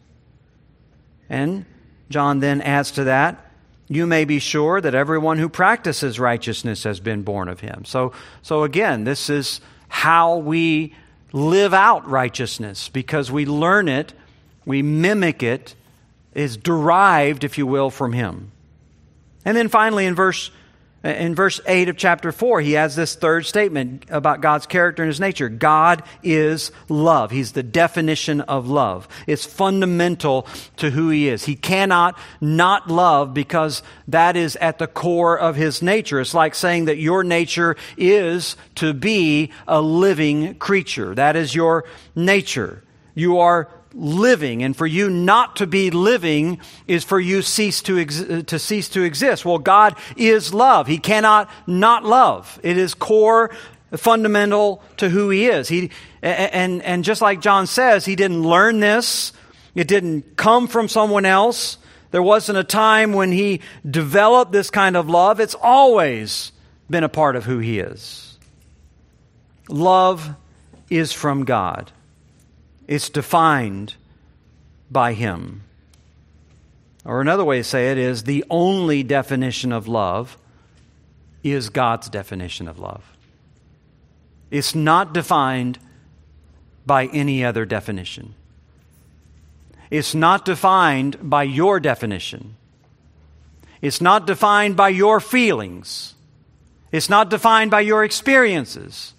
[1.28, 1.64] And
[2.10, 3.50] John then adds to that,
[3.88, 7.84] you may be sure that everyone who practices righteousness has been born of him.
[7.84, 10.94] So, so again, this is how we
[11.32, 14.12] live out righteousness because we learn it,
[14.64, 15.74] we mimic it,
[16.34, 18.52] is derived, if you will, from him.
[19.44, 20.50] And then finally in verse
[21.04, 25.08] In verse 8 of chapter 4, he has this third statement about God's character and
[25.08, 25.48] his nature.
[25.48, 27.32] God is love.
[27.32, 29.08] He's the definition of love.
[29.26, 31.44] It's fundamental to who he is.
[31.44, 36.20] He cannot not love because that is at the core of his nature.
[36.20, 41.16] It's like saying that your nature is to be a living creature.
[41.16, 41.84] That is your
[42.14, 42.84] nature.
[43.16, 47.98] You are living and for you not to be living is for you cease to,
[47.98, 49.44] ex- uh, to cease to exist.
[49.44, 50.86] Well god is love.
[50.86, 52.58] He cannot not love.
[52.62, 53.50] It is core
[53.96, 55.68] fundamental to who he is.
[55.68, 55.90] He
[56.22, 59.32] and and just like john says he didn't learn this.
[59.74, 61.78] It didn't come from someone else.
[62.10, 65.40] There wasn't a time when he developed this kind of love.
[65.40, 66.52] It's always
[66.90, 68.38] been a part of who he is.
[69.68, 70.34] Love
[70.90, 71.90] is from god
[72.86, 73.94] it's defined
[74.90, 75.62] by Him.
[77.04, 80.36] Or another way to say it is the only definition of love
[81.42, 83.04] is God's definition of love.
[84.50, 85.78] It's not defined
[86.86, 88.34] by any other definition.
[89.90, 92.56] It's not defined by your definition.
[93.80, 96.14] It's not defined by your feelings.
[96.92, 99.14] It's not defined by your experiences.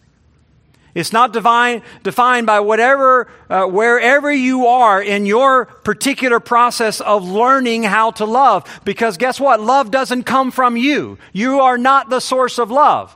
[0.93, 7.27] It's not divine, defined by whatever, uh, wherever you are in your particular process of
[7.27, 8.81] learning how to love.
[8.85, 9.59] Because guess what?
[9.59, 11.17] Love doesn't come from you.
[11.31, 13.15] You are not the source of love.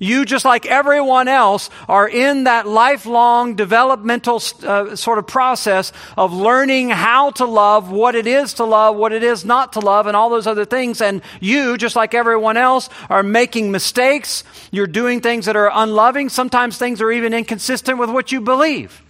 [0.00, 6.32] You, just like everyone else, are in that lifelong developmental uh, sort of process of
[6.32, 10.06] learning how to love, what it is to love, what it is not to love,
[10.06, 11.00] and all those other things.
[11.00, 14.44] And you, just like everyone else, are making mistakes.
[14.70, 16.28] You're doing things that are unloving.
[16.28, 19.02] Sometimes things are even inconsistent with what you believe.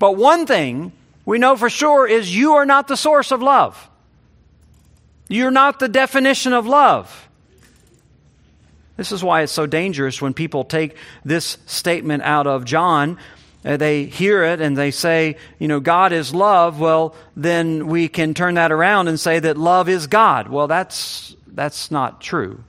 [0.00, 0.92] But one thing
[1.24, 3.90] we know for sure is you are not the source of love.
[5.28, 7.25] You're not the definition of love.
[8.96, 13.18] This is why it's so dangerous when people take this statement out of John.
[13.64, 16.80] Uh, they hear it and they say, you know, God is love.
[16.80, 20.48] Well, then we can turn that around and say that love is God.
[20.48, 22.62] Well, that's, that's not true.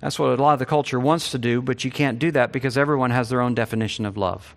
[0.00, 2.50] That's what a lot of the culture wants to do, but you can't do that
[2.50, 4.56] because everyone has their own definition of love.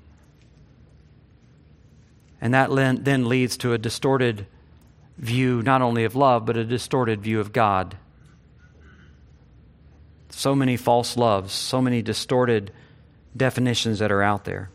[2.42, 2.74] And that
[3.06, 4.48] then leads to a distorted
[5.20, 7.96] view, not only of love, but a distorted view of God
[10.36, 12.70] so many false loves, so many distorted
[13.38, 14.70] definitions that are out there.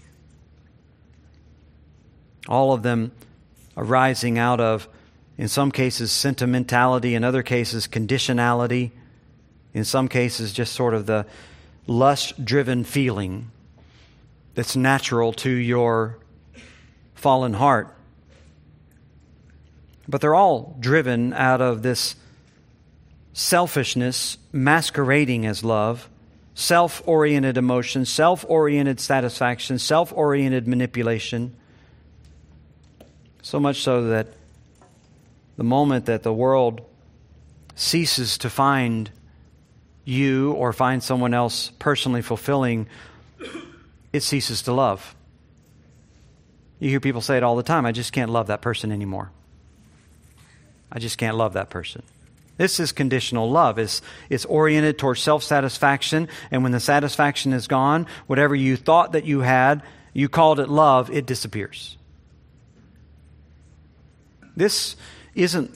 [2.49, 3.13] All of them
[3.77, 4.89] arising out of,
[5.37, 8.91] in some cases, sentimentality, in other cases, conditionality,
[9.75, 11.27] in some cases, just sort of the
[11.87, 13.51] lust driven feeling
[14.55, 16.17] that's natural to your
[17.15, 17.95] fallen heart.
[20.09, 22.17] But they're all driven out of this
[23.41, 26.11] selfishness masquerading as love,
[26.55, 31.57] self oriented emotion, self oriented satisfaction, self oriented manipulation.
[33.41, 34.29] So much so that
[35.57, 36.83] the moment that the world
[37.75, 39.11] ceases to find
[40.05, 42.89] you or find someone else personally fulfilling,
[44.13, 45.17] it ceases to love.
[46.79, 49.31] You hear people say it all the time I just can't love that person anymore.
[50.93, 52.03] I just can't love that person.
[52.61, 53.79] This is conditional love.
[53.79, 59.13] It's, it's oriented towards self satisfaction, and when the satisfaction is gone, whatever you thought
[59.13, 61.97] that you had, you called it love, it disappears.
[64.55, 64.95] This
[65.35, 65.75] isn't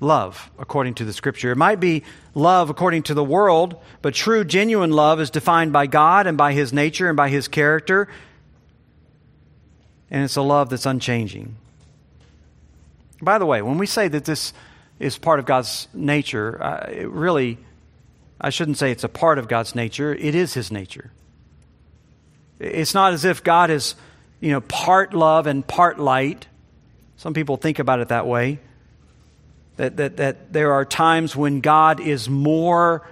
[0.00, 1.52] love according to the scripture.
[1.52, 5.86] It might be love according to the world, but true, genuine love is defined by
[5.88, 8.08] God and by His nature and by His character.
[10.10, 11.56] And it's a love that's unchanging.
[13.20, 14.54] By the way, when we say that this
[14.98, 16.62] is part of God's nature.
[16.62, 17.58] Uh, really,
[18.40, 21.10] I shouldn't say it's a part of God's nature, it is His nature.
[22.58, 23.94] It's not as if God is,
[24.40, 26.46] you know, part love and part light.
[27.16, 28.58] Some people think about it that way.
[29.76, 33.08] That, that, that there are times when God is more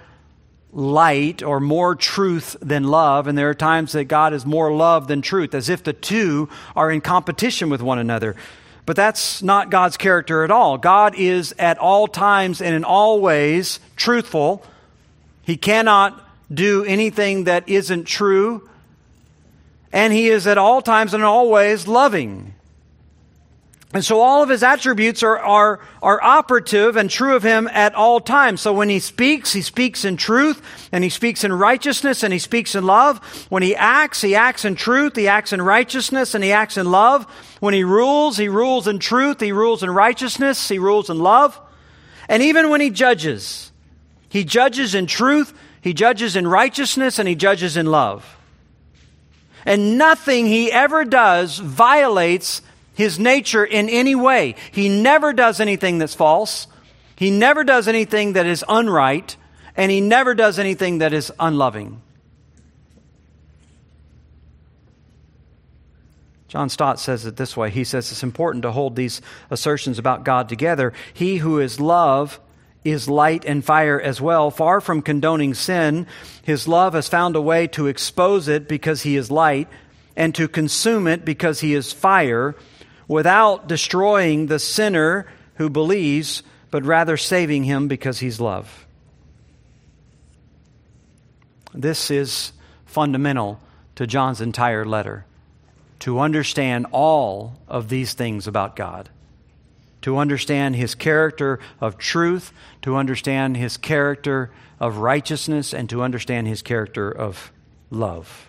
[0.73, 5.07] light or more truth than love, and there are times that God is more love
[5.07, 8.35] than truth, as if the two are in competition with one another.
[8.87, 10.77] But that's not God's character at all.
[10.77, 14.63] God is at all times and in all ways truthful.
[15.43, 18.67] He cannot do anything that isn't true.
[19.91, 22.53] And he is at all times and always loving.
[23.93, 27.95] And so all of his attributes are, are, are operative and true of him at
[27.95, 28.59] all times.
[28.59, 30.61] So when he speaks, he speaks in truth,
[30.91, 33.19] and he speaks in righteousness, and he speaks in love.
[33.49, 36.91] When he acts, he acts in truth, he acts in righteousness, and he acts in
[36.91, 37.25] love.
[37.61, 41.57] When he rules, he rules in truth, he rules in righteousness, he rules in love.
[42.27, 43.71] And even when he judges,
[44.27, 48.35] he judges in truth, he judges in righteousness, and he judges in love.
[49.65, 52.61] And nothing he ever does violates
[52.97, 54.55] his nature in any way.
[54.71, 56.65] He never does anything that's false.
[57.15, 59.35] He never does anything that is unright.
[59.75, 62.01] And he never does anything that is unloving.
[66.47, 67.69] John Stott says it this way.
[67.69, 69.21] He says it's important to hold these
[69.51, 70.91] assertions about God together.
[71.13, 72.39] He who is love
[72.83, 74.49] is light and fire as well.
[74.49, 76.07] Far from condoning sin,
[76.41, 79.67] his love has found a way to expose it because he is light
[80.15, 82.55] and to consume it because he is fire
[83.07, 88.85] without destroying the sinner who believes, but rather saving him because he's love.
[91.73, 92.53] This is
[92.85, 93.59] fundamental
[93.95, 95.25] to John's entire letter
[95.99, 99.09] to understand all of these things about God,
[100.01, 102.53] to understand his character of truth,
[102.83, 107.51] to understand his character of righteousness, and to understand his character of
[107.89, 108.46] love.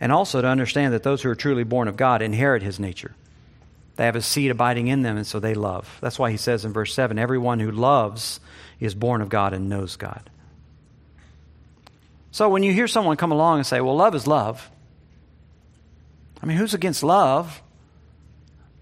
[0.00, 3.14] And also to understand that those who are truly born of God inherit his nature.
[3.96, 5.98] They have a seed abiding in them, and so they love.
[6.02, 8.40] That's why he says in verse 7 everyone who loves
[8.78, 10.28] is born of God and knows God.
[12.30, 14.70] So when you hear someone come along and say, well, love is love,
[16.42, 17.62] I mean, who's against love?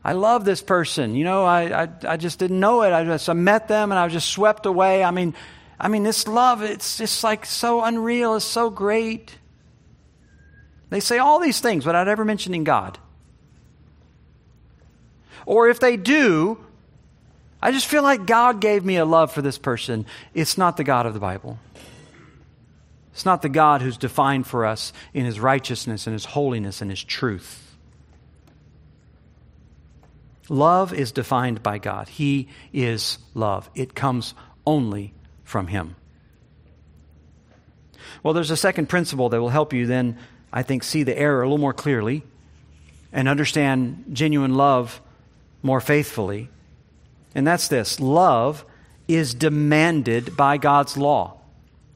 [0.02, 1.14] I love this person.
[1.14, 2.92] You know, I, I, I just didn't know it.
[2.92, 5.04] I just I met them and I was just swept away.
[5.04, 5.34] I mean,
[5.78, 9.38] I mean, this love, it's just like so unreal, it's so great.
[10.94, 13.00] They say all these things without ever mentioning God.
[15.44, 16.56] Or if they do,
[17.60, 20.06] I just feel like God gave me a love for this person.
[20.34, 21.58] It's not the God of the Bible.
[23.12, 26.92] It's not the God who's defined for us in his righteousness and his holiness and
[26.92, 27.74] his truth.
[30.48, 32.08] Love is defined by God.
[32.08, 33.68] He is love.
[33.74, 34.32] It comes
[34.64, 35.96] only from him.
[38.22, 40.18] Well, there's a second principle that will help you then,
[40.56, 42.22] I think, see the error a little more clearly
[43.12, 45.00] and understand genuine love
[45.64, 46.48] more faithfully.
[47.34, 48.64] And that's this love
[49.08, 51.38] is demanded by God's law.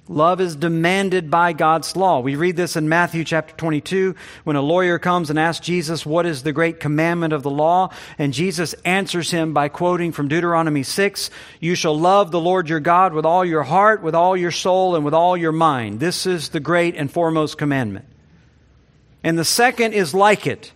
[0.08, 2.20] Love is demanded by God's law.
[2.20, 6.26] We read this in Matthew chapter 22 when a lawyer comes and asks Jesus, What
[6.26, 7.90] is the great commandment of the law?
[8.18, 11.30] And Jesus answers him by quoting from Deuteronomy 6
[11.60, 14.96] You shall love the Lord your God with all your heart, with all your soul,
[14.96, 16.00] and with all your mind.
[16.00, 18.06] This is the great and foremost commandment.
[19.22, 20.72] And the second is like it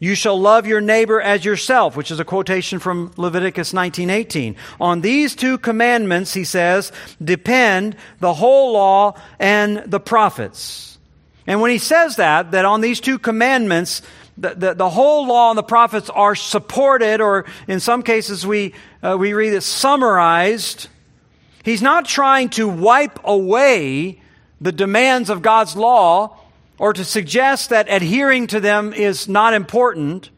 [0.00, 4.54] you shall love your neighbor as yourself, which is a quotation from Leviticus 19:18.
[4.80, 10.98] On these two commandments, he says, depend the whole law and the prophets.
[11.46, 14.02] And when he says that, that on these two commandments,
[14.36, 18.74] the, the, the whole law and the prophets are supported, or in some cases we,
[19.02, 20.88] uh, we read it summarized,
[21.64, 24.20] he's not trying to wipe away
[24.60, 26.37] the demands of God's law
[26.78, 30.30] or to suggest that adhering to them is not important.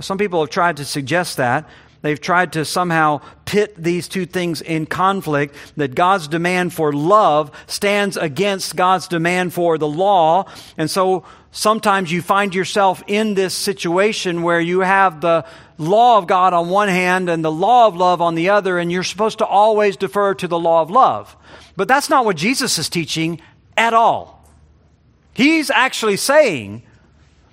[0.00, 1.68] Some people have tried to suggest that.
[2.02, 7.50] They've tried to somehow pit these two things in conflict, that God's demand for love
[7.66, 10.46] stands against God's demand for the law.
[10.78, 15.44] And so sometimes you find yourself in this situation where you have the
[15.76, 18.90] law of God on one hand and the law of love on the other, and
[18.90, 21.36] you're supposed to always defer to the law of love.
[21.76, 23.42] But that's not what Jesus is teaching
[23.76, 24.39] at all.
[25.40, 26.82] He's actually saying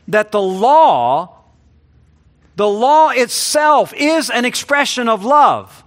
[0.10, 1.38] that the law,
[2.58, 5.86] the law itself is an expression of love.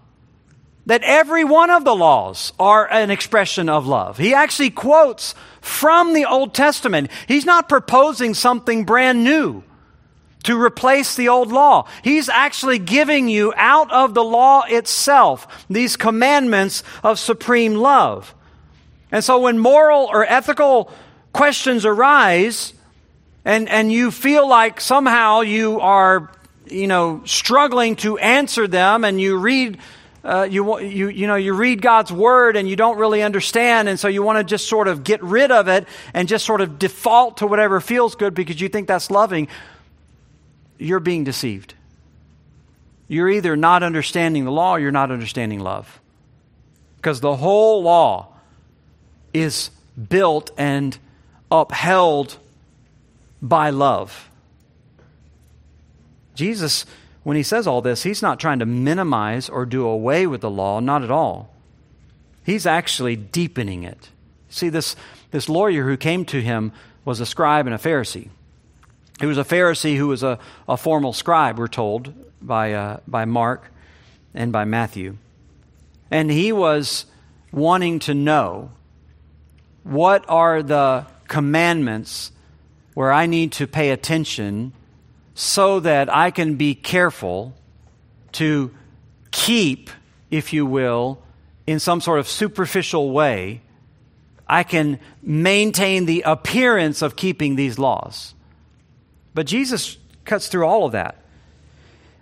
[0.87, 4.17] That every one of the laws are an expression of love.
[4.17, 7.11] He actually quotes from the Old Testament.
[7.29, 9.63] He's not proposing something brand new
[10.45, 11.87] to replace the old law.
[12.03, 18.35] He's actually giving you out of the law itself these commandments of supreme love.
[19.13, 20.91] And so when moral or ethical
[21.33, 22.73] questions arise
[23.45, 26.31] and, and you feel like somehow you are,
[26.67, 29.79] you know, struggling to answer them and you read,
[30.23, 33.99] uh, you, you, you know, you read God's word and you don't really understand and
[33.99, 36.79] so you want to just sort of get rid of it and just sort of
[36.79, 39.49] default to whatever feels good because you think that's loving,
[40.79, 41.75] you're being deceived.
[43.09, 46.01] You're either not understanding the law or you're not understanding love.
[46.97, 48.29] Because the whole law
[49.33, 49.71] is
[50.09, 50.97] built and
[51.51, 52.39] upheld
[53.43, 54.29] by love.
[56.35, 56.87] Jesus,
[57.23, 60.51] when he says all this, he's not trying to minimize or do away with the
[60.51, 61.55] law, not at all.
[62.45, 64.11] He's actually deepening it.
[64.49, 64.97] See, this,
[65.31, 66.73] this lawyer who came to him
[67.05, 68.29] was a scribe and a Pharisee.
[69.21, 70.39] He was a Pharisee who was a,
[70.69, 73.71] a formal scribe, we're told by, uh, by Mark.
[74.35, 75.17] and by Matthew.
[76.11, 77.07] And he was
[77.53, 78.71] wanting to know
[79.83, 82.33] what are the commandments
[82.93, 84.73] where I need to pay attention
[85.35, 87.55] so that I can be careful
[88.33, 88.71] to
[89.31, 89.89] keep,
[90.31, 91.23] if you will,
[91.67, 93.63] in some sort of superficial way,
[94.47, 98.35] I can maintain the appearance of keeping these laws.
[99.33, 101.17] But Jesus cuts through all of that.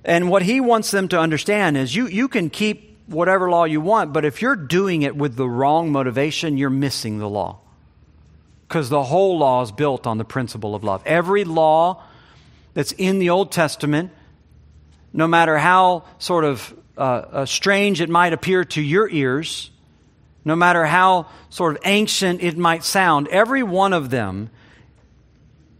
[0.05, 3.81] And what he wants them to understand is you, you can keep whatever law you
[3.81, 7.59] want, but if you're doing it with the wrong motivation, you're missing the law.
[8.69, 11.03] Because the whole law is built on the principle of love.
[11.07, 12.03] Every law
[12.75, 14.12] that's in the Old Testament,
[15.12, 19.71] no matter how sort of uh, uh, strange it might appear to your ears,
[20.45, 24.51] no matter how sort of ancient it might sound, every one of them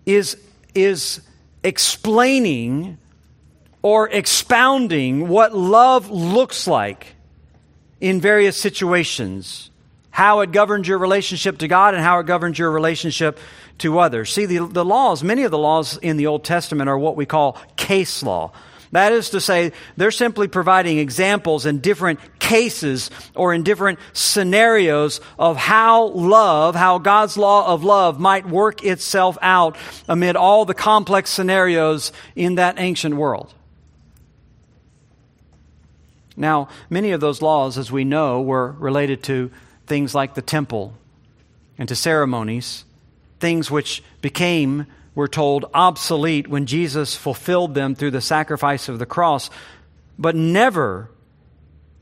[0.07, 0.37] is,
[0.75, 1.21] is
[1.63, 2.99] explaining
[3.83, 7.15] or expounding what love looks like
[8.01, 9.68] in various situations,
[10.19, 13.39] how it governs your relationship to God and how it governs your relationship
[13.79, 14.33] to others.
[14.33, 17.25] See, the, the laws, many of the laws in the Old Testament are what we
[17.25, 18.51] call case law.
[18.91, 25.21] That is to say, they're simply providing examples in different cases or in different scenarios
[25.39, 29.77] of how love, how God's law of love might work itself out
[30.09, 33.55] amid all the complex scenarios in that ancient world.
[36.37, 39.53] Now, many of those laws, as we know, were related to
[39.89, 40.95] things like the temple
[41.79, 42.85] and to ceremonies,
[43.41, 44.87] things which became
[45.19, 49.51] we're told, obsolete when Jesus fulfilled them through the sacrifice of the cross.
[50.17, 51.11] But never,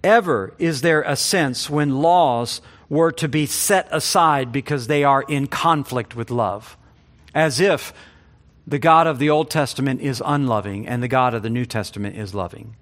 [0.05, 2.61] ever is there a sense when laws
[2.91, 6.77] were to be set aside because they are in conflict with love.
[7.35, 7.95] As if
[8.67, 12.19] the God of the Old Testament is unloving and the God of the New Testament
[12.19, 12.77] is loving.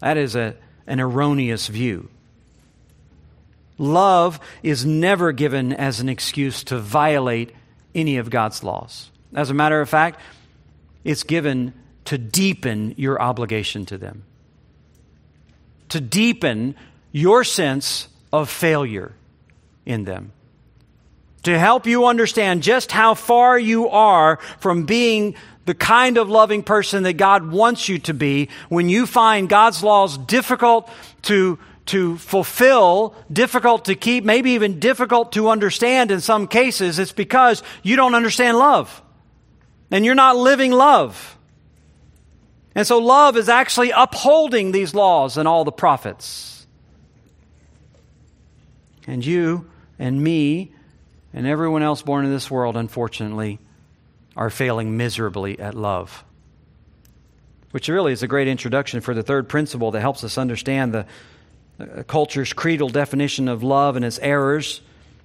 [0.00, 2.10] That is a, an erroneous view.
[3.78, 7.54] Love is never given as an excuse to violate
[7.94, 9.10] any of God's laws.
[9.34, 10.20] As a matter of fact,
[11.04, 11.74] it's given
[12.06, 14.24] to deepen your obligation to them,
[15.88, 16.74] to deepen
[17.12, 19.12] your sense of failure
[19.84, 20.32] in them,
[21.42, 25.34] to help you understand just how far you are from being
[25.66, 29.82] the kind of loving person that God wants you to be when you find God's
[29.82, 30.88] laws difficult
[31.22, 37.12] to to fulfill, difficult to keep, maybe even difficult to understand in some cases, it's
[37.12, 39.02] because you don't understand love.
[39.90, 41.38] And you're not living love.
[42.74, 46.66] And so love is actually upholding these laws and all the prophets.
[49.06, 50.72] And you and me
[51.32, 53.60] and everyone else born in this world, unfortunately,
[54.36, 56.24] are failing miserably at love.
[57.70, 61.06] Which really is a great introduction for the third principle that helps us understand the
[61.78, 64.80] Uh, culture's creedal definition of love and its errors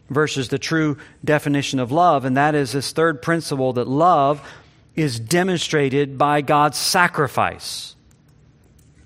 [0.09, 2.25] versus the true definition of love.
[2.25, 4.45] And that is this third principle that love
[4.95, 7.95] is demonstrated by God's sacrifice.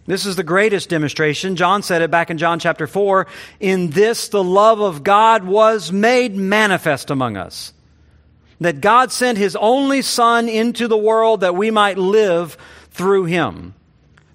[0.08, 1.56] This is the greatest demonstration.
[1.56, 3.26] John said it back in John chapter 4.
[3.60, 7.74] In this, the love of God was made manifest among us.
[8.62, 12.58] That God sent his only Son into the world that we might live
[12.92, 13.74] through him.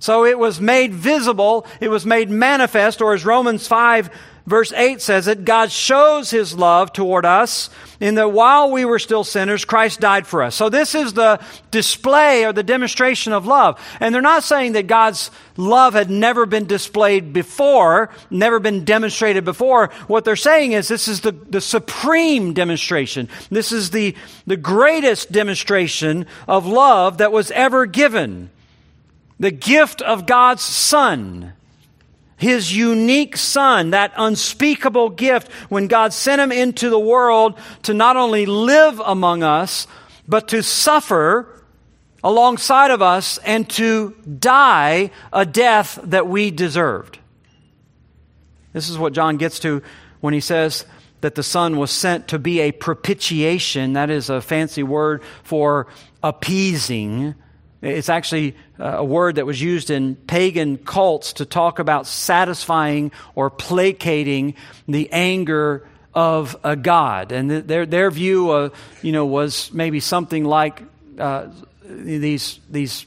[0.01, 4.11] So it was made visible, it was made manifest, or as Romans 5
[4.51, 7.70] verse 8 says it, God shows his love toward us
[8.01, 10.57] in that while we were still sinners, Christ died for us.
[10.57, 11.40] So this is the
[11.70, 13.80] display or the demonstration of love.
[14.01, 19.44] And they're not saying that God's love had never been displayed before, never been demonstrated
[19.44, 19.88] before.
[20.09, 23.28] What they're saying is this is the, the supreme demonstration.
[23.51, 28.51] This is the, the greatest demonstration of love that was ever given
[29.41, 31.55] the gift of God's Son,
[32.36, 38.16] His unique Son, that unspeakable gift when God sent Him into the world to not
[38.16, 39.88] only live among us,
[40.28, 41.49] but to suffer
[42.22, 47.18] alongside of us and to die a death that we deserved.
[48.74, 49.82] This is what John gets to
[50.20, 50.84] when he says
[51.22, 53.95] that the Son was sent to be a propitiation.
[53.95, 55.86] That is a fancy word for
[56.22, 57.34] appeasing
[57.83, 63.11] it's actually uh, a word that was used in pagan cults to talk about satisfying
[63.35, 64.55] or placating
[64.87, 67.33] the anger of a god.
[67.33, 68.68] And their, their view, uh,
[69.03, 70.83] you know, was maybe something like
[71.18, 71.49] uh,
[71.85, 73.07] these, these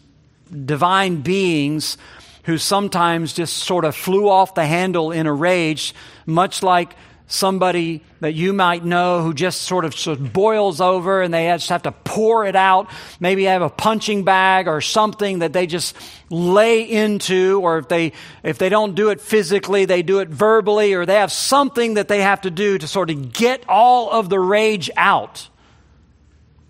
[0.65, 1.97] divine beings
[2.43, 5.93] who sometimes just sort of flew off the handle in a rage,
[6.25, 6.95] much like
[7.33, 11.47] somebody that you might know who just sort of, sort of boils over and they
[11.47, 12.89] just have to pour it out.
[13.19, 15.95] Maybe have a punching bag or something that they just
[16.29, 18.13] lay into, or if they,
[18.43, 22.07] if they don't do it physically, they do it verbally, or they have something that
[22.07, 25.49] they have to do to sort of get all of the rage out.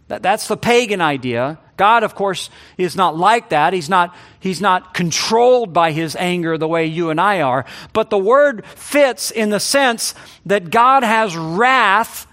[0.08, 1.60] That, that's the pagan idea.
[1.78, 3.74] God, of course, is not like that.
[3.74, 7.66] He's not, he's not controlled by his anger the way you and I are.
[7.94, 10.14] But the word fits in the sense
[10.46, 12.28] that God has wrath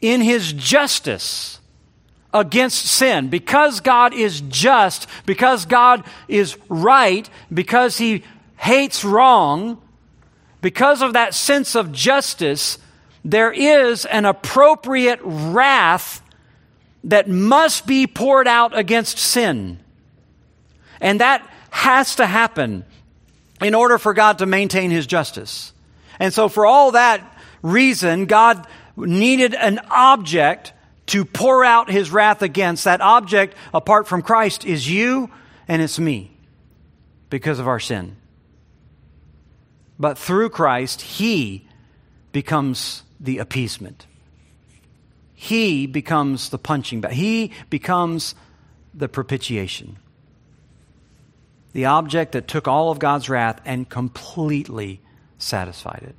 [0.00, 1.60] in his justice
[2.32, 3.28] against sin.
[3.28, 8.22] Because God is just, because God is right, because he
[8.56, 9.80] hates wrong,
[10.60, 12.78] because of that sense of justice,
[13.24, 16.22] there is an appropriate wrath
[17.04, 19.78] that must be poured out against sin.
[21.00, 22.84] And that has to happen
[23.60, 25.72] in order for God to maintain his justice.
[26.18, 30.72] And so, for all that reason, God needed an object
[31.06, 32.84] to pour out his wrath against.
[32.84, 35.30] That object, apart from Christ, is you
[35.66, 36.36] and it's me
[37.30, 38.16] because of our sin.
[39.98, 41.66] But through Christ, he
[42.32, 44.06] becomes the appeasement.
[45.40, 47.12] He becomes the punching bag.
[47.12, 48.34] He becomes
[48.92, 49.96] the propitiation.
[51.74, 55.00] The object that took all of God's wrath and completely
[55.38, 56.16] satisfied it.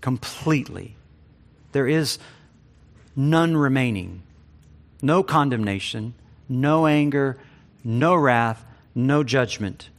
[0.00, 0.96] Completely.
[1.70, 2.18] There is
[3.14, 4.24] none remaining.
[5.00, 6.14] No condemnation,
[6.48, 7.38] no anger,
[7.84, 8.64] no wrath,
[8.96, 9.90] no judgment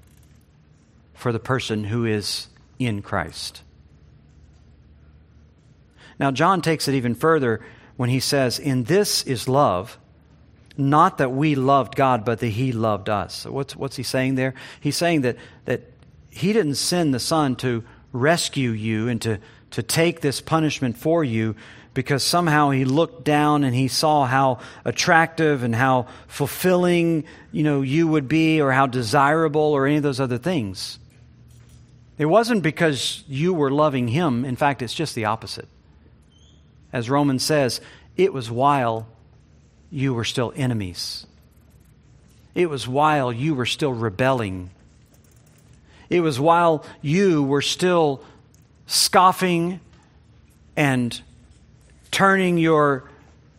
[1.13, 2.47] for the person who is
[2.79, 3.61] in Christ.
[6.19, 7.61] Now, John takes it even further
[7.95, 9.97] when he says, In this is love,
[10.77, 13.35] not that we loved God, but that he loved us.
[13.35, 14.53] So what's, what's he saying there?
[14.79, 15.81] He's saying that, that
[16.29, 19.39] he didn't send the Son to rescue you and to,
[19.71, 21.55] to take this punishment for you
[21.93, 27.81] because somehow he looked down and he saw how attractive and how fulfilling you know
[27.81, 30.99] you would be or how desirable or any of those other things
[32.17, 35.67] it wasn't because you were loving him in fact it's just the opposite
[36.91, 37.81] as Romans says,
[38.17, 39.07] it was while
[39.91, 41.25] you were still enemies.
[42.55, 44.71] It was while you were still rebelling.
[46.09, 48.23] It was while you were still
[48.87, 49.79] scoffing
[50.75, 51.21] and
[52.11, 53.09] turning your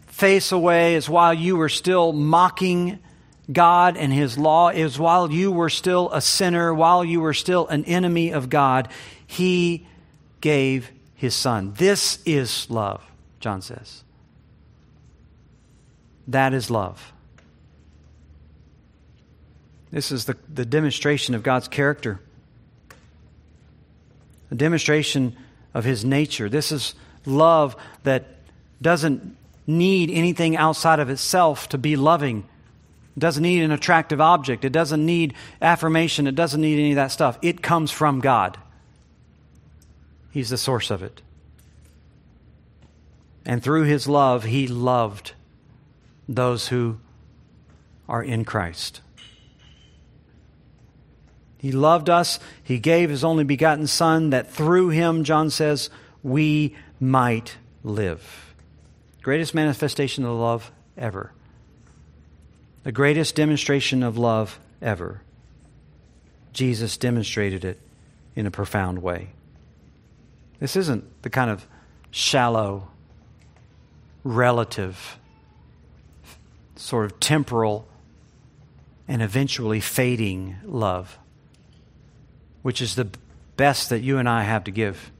[0.06, 0.96] face away.
[0.96, 2.98] It's while you were still mocking
[3.50, 4.68] God and His law.
[4.68, 8.48] It was while you were still a sinner, while you were still an enemy of
[8.48, 8.88] God.
[9.26, 9.86] He
[10.40, 11.72] gave His Son.
[11.76, 13.02] This is love.
[13.40, 14.04] John says.
[16.28, 17.12] That is love.
[19.90, 22.20] This is the, the demonstration of God's character,
[24.50, 25.36] a demonstration
[25.74, 26.48] of His nature.
[26.48, 26.94] This is
[27.26, 27.74] love
[28.04, 28.26] that
[28.80, 29.36] doesn't
[29.66, 32.46] need anything outside of itself to be loving.
[33.16, 34.64] It doesn't need an attractive object.
[34.64, 36.26] It doesn't need affirmation.
[36.26, 37.38] It doesn't need any of that stuff.
[37.42, 38.58] It comes from God.
[40.30, 41.20] He's the source of it.
[43.44, 45.32] And through his love, he loved
[46.28, 46.98] those who
[48.08, 49.00] are in Christ.
[51.58, 52.38] He loved us.
[52.62, 55.90] He gave his only begotten Son that through him, John says,
[56.22, 58.54] we might live.
[59.22, 61.32] Greatest manifestation of love ever.
[62.82, 65.20] The greatest demonstration of love ever.
[66.52, 67.78] Jesus demonstrated it
[68.34, 69.30] in a profound way.
[70.58, 71.66] This isn't the kind of
[72.10, 72.88] shallow
[74.24, 75.18] relative,
[76.76, 77.86] sort of temporal,
[79.08, 81.18] and eventually fading love,
[82.62, 83.08] which is the
[83.56, 85.10] best that you and I have to give.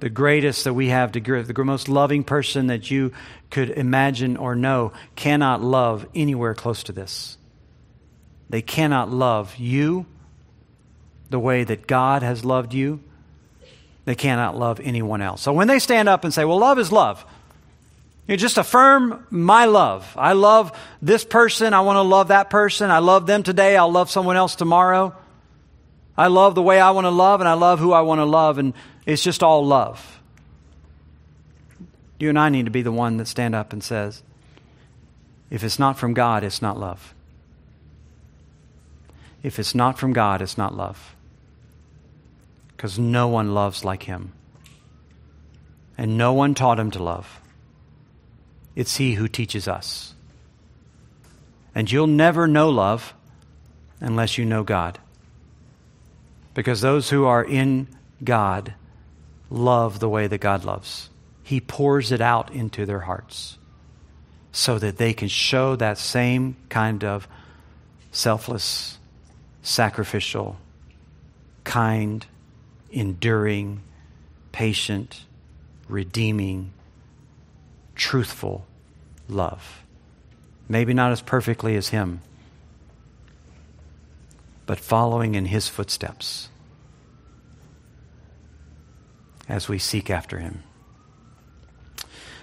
[0.00, 3.12] The greatest that we have to give, the most loving person that you
[3.50, 7.38] could imagine or know, cannot love anywhere close to this.
[8.50, 10.06] They cannot love you
[11.30, 13.00] the way that God has loved you.
[14.04, 15.40] They cannot love anyone else.
[15.40, 17.24] So when they stand up and say, well, love is love,
[18.26, 20.14] you just affirm my love.
[20.16, 21.74] I love this person.
[21.74, 22.90] I want to love that person.
[22.90, 23.76] I love them today.
[23.76, 25.14] I'll love someone else tomorrow.
[26.16, 28.24] I love the way I want to love, and I love who I want to
[28.24, 28.74] love, and
[29.06, 30.20] it's just all love.
[32.20, 34.22] You and I need to be the one that stand up and says,
[35.50, 37.14] if it's not from God, it's not love.
[39.42, 41.16] If it's not from God, it's not love.
[42.68, 44.32] Because no one loves like him.
[45.98, 47.41] And no one taught him to love.
[48.74, 50.14] It's He who teaches us.
[51.74, 53.14] And you'll never know love
[54.00, 54.98] unless you know God.
[56.54, 57.88] Because those who are in
[58.22, 58.74] God
[59.50, 61.08] love the way that God loves.
[61.42, 63.58] He pours it out into their hearts
[64.52, 67.26] so that they can show that same kind of
[68.10, 68.98] selfless,
[69.62, 70.58] sacrificial,
[71.64, 72.26] kind,
[72.90, 73.82] enduring,
[74.52, 75.24] patient,
[75.88, 76.72] redeeming,
[78.02, 78.66] truthful
[79.28, 79.84] love.
[80.68, 82.20] Maybe not as perfectly as Him,
[84.66, 86.48] but following in His footsteps
[89.48, 90.64] as we seek after Him.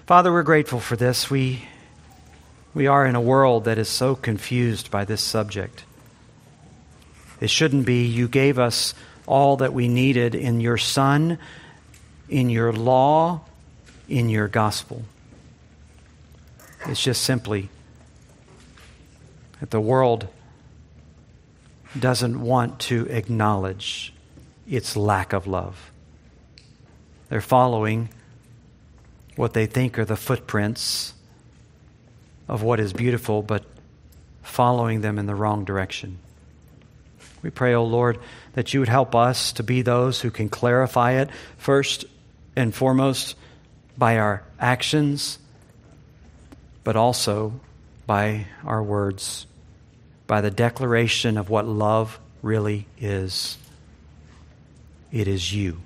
[0.06, 1.28] Father, we're grateful for this.
[1.28, 1.62] We,
[2.72, 5.84] we are in a world that is so confused by this subject.
[7.38, 8.06] It shouldn't be.
[8.06, 8.94] You gave us
[9.26, 11.38] all that we needed in your Son,
[12.30, 13.42] in your law,
[14.08, 15.02] in your gospel.
[16.86, 17.68] It's just simply
[19.60, 20.28] that the world
[21.98, 24.12] doesn't want to acknowledge
[24.68, 25.90] its lack of love.
[27.28, 28.08] They're following
[29.36, 31.14] what they think are the footprints
[32.48, 33.64] of what is beautiful, but
[34.42, 36.18] following them in the wrong direction.
[37.42, 38.18] We pray, O oh Lord,
[38.52, 42.04] that you would help us to be those who can clarify it first
[42.56, 43.36] and foremost
[43.96, 45.38] by our actions,
[46.84, 47.60] but also
[48.06, 49.46] by our words,
[50.26, 53.58] by the declaration of what love really is.
[55.12, 55.80] It is you.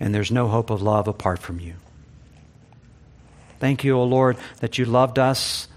[0.00, 1.74] And there's no hope of love apart from you.
[3.60, 5.68] Thank you, O Lord, that you loved us,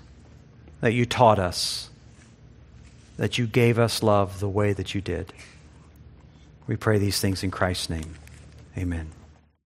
[0.82, 1.89] that you taught us,
[3.18, 5.32] that you gave us love the way that you did.
[6.68, 8.16] We pray these things in Christ's name.
[8.78, 9.16] Amen.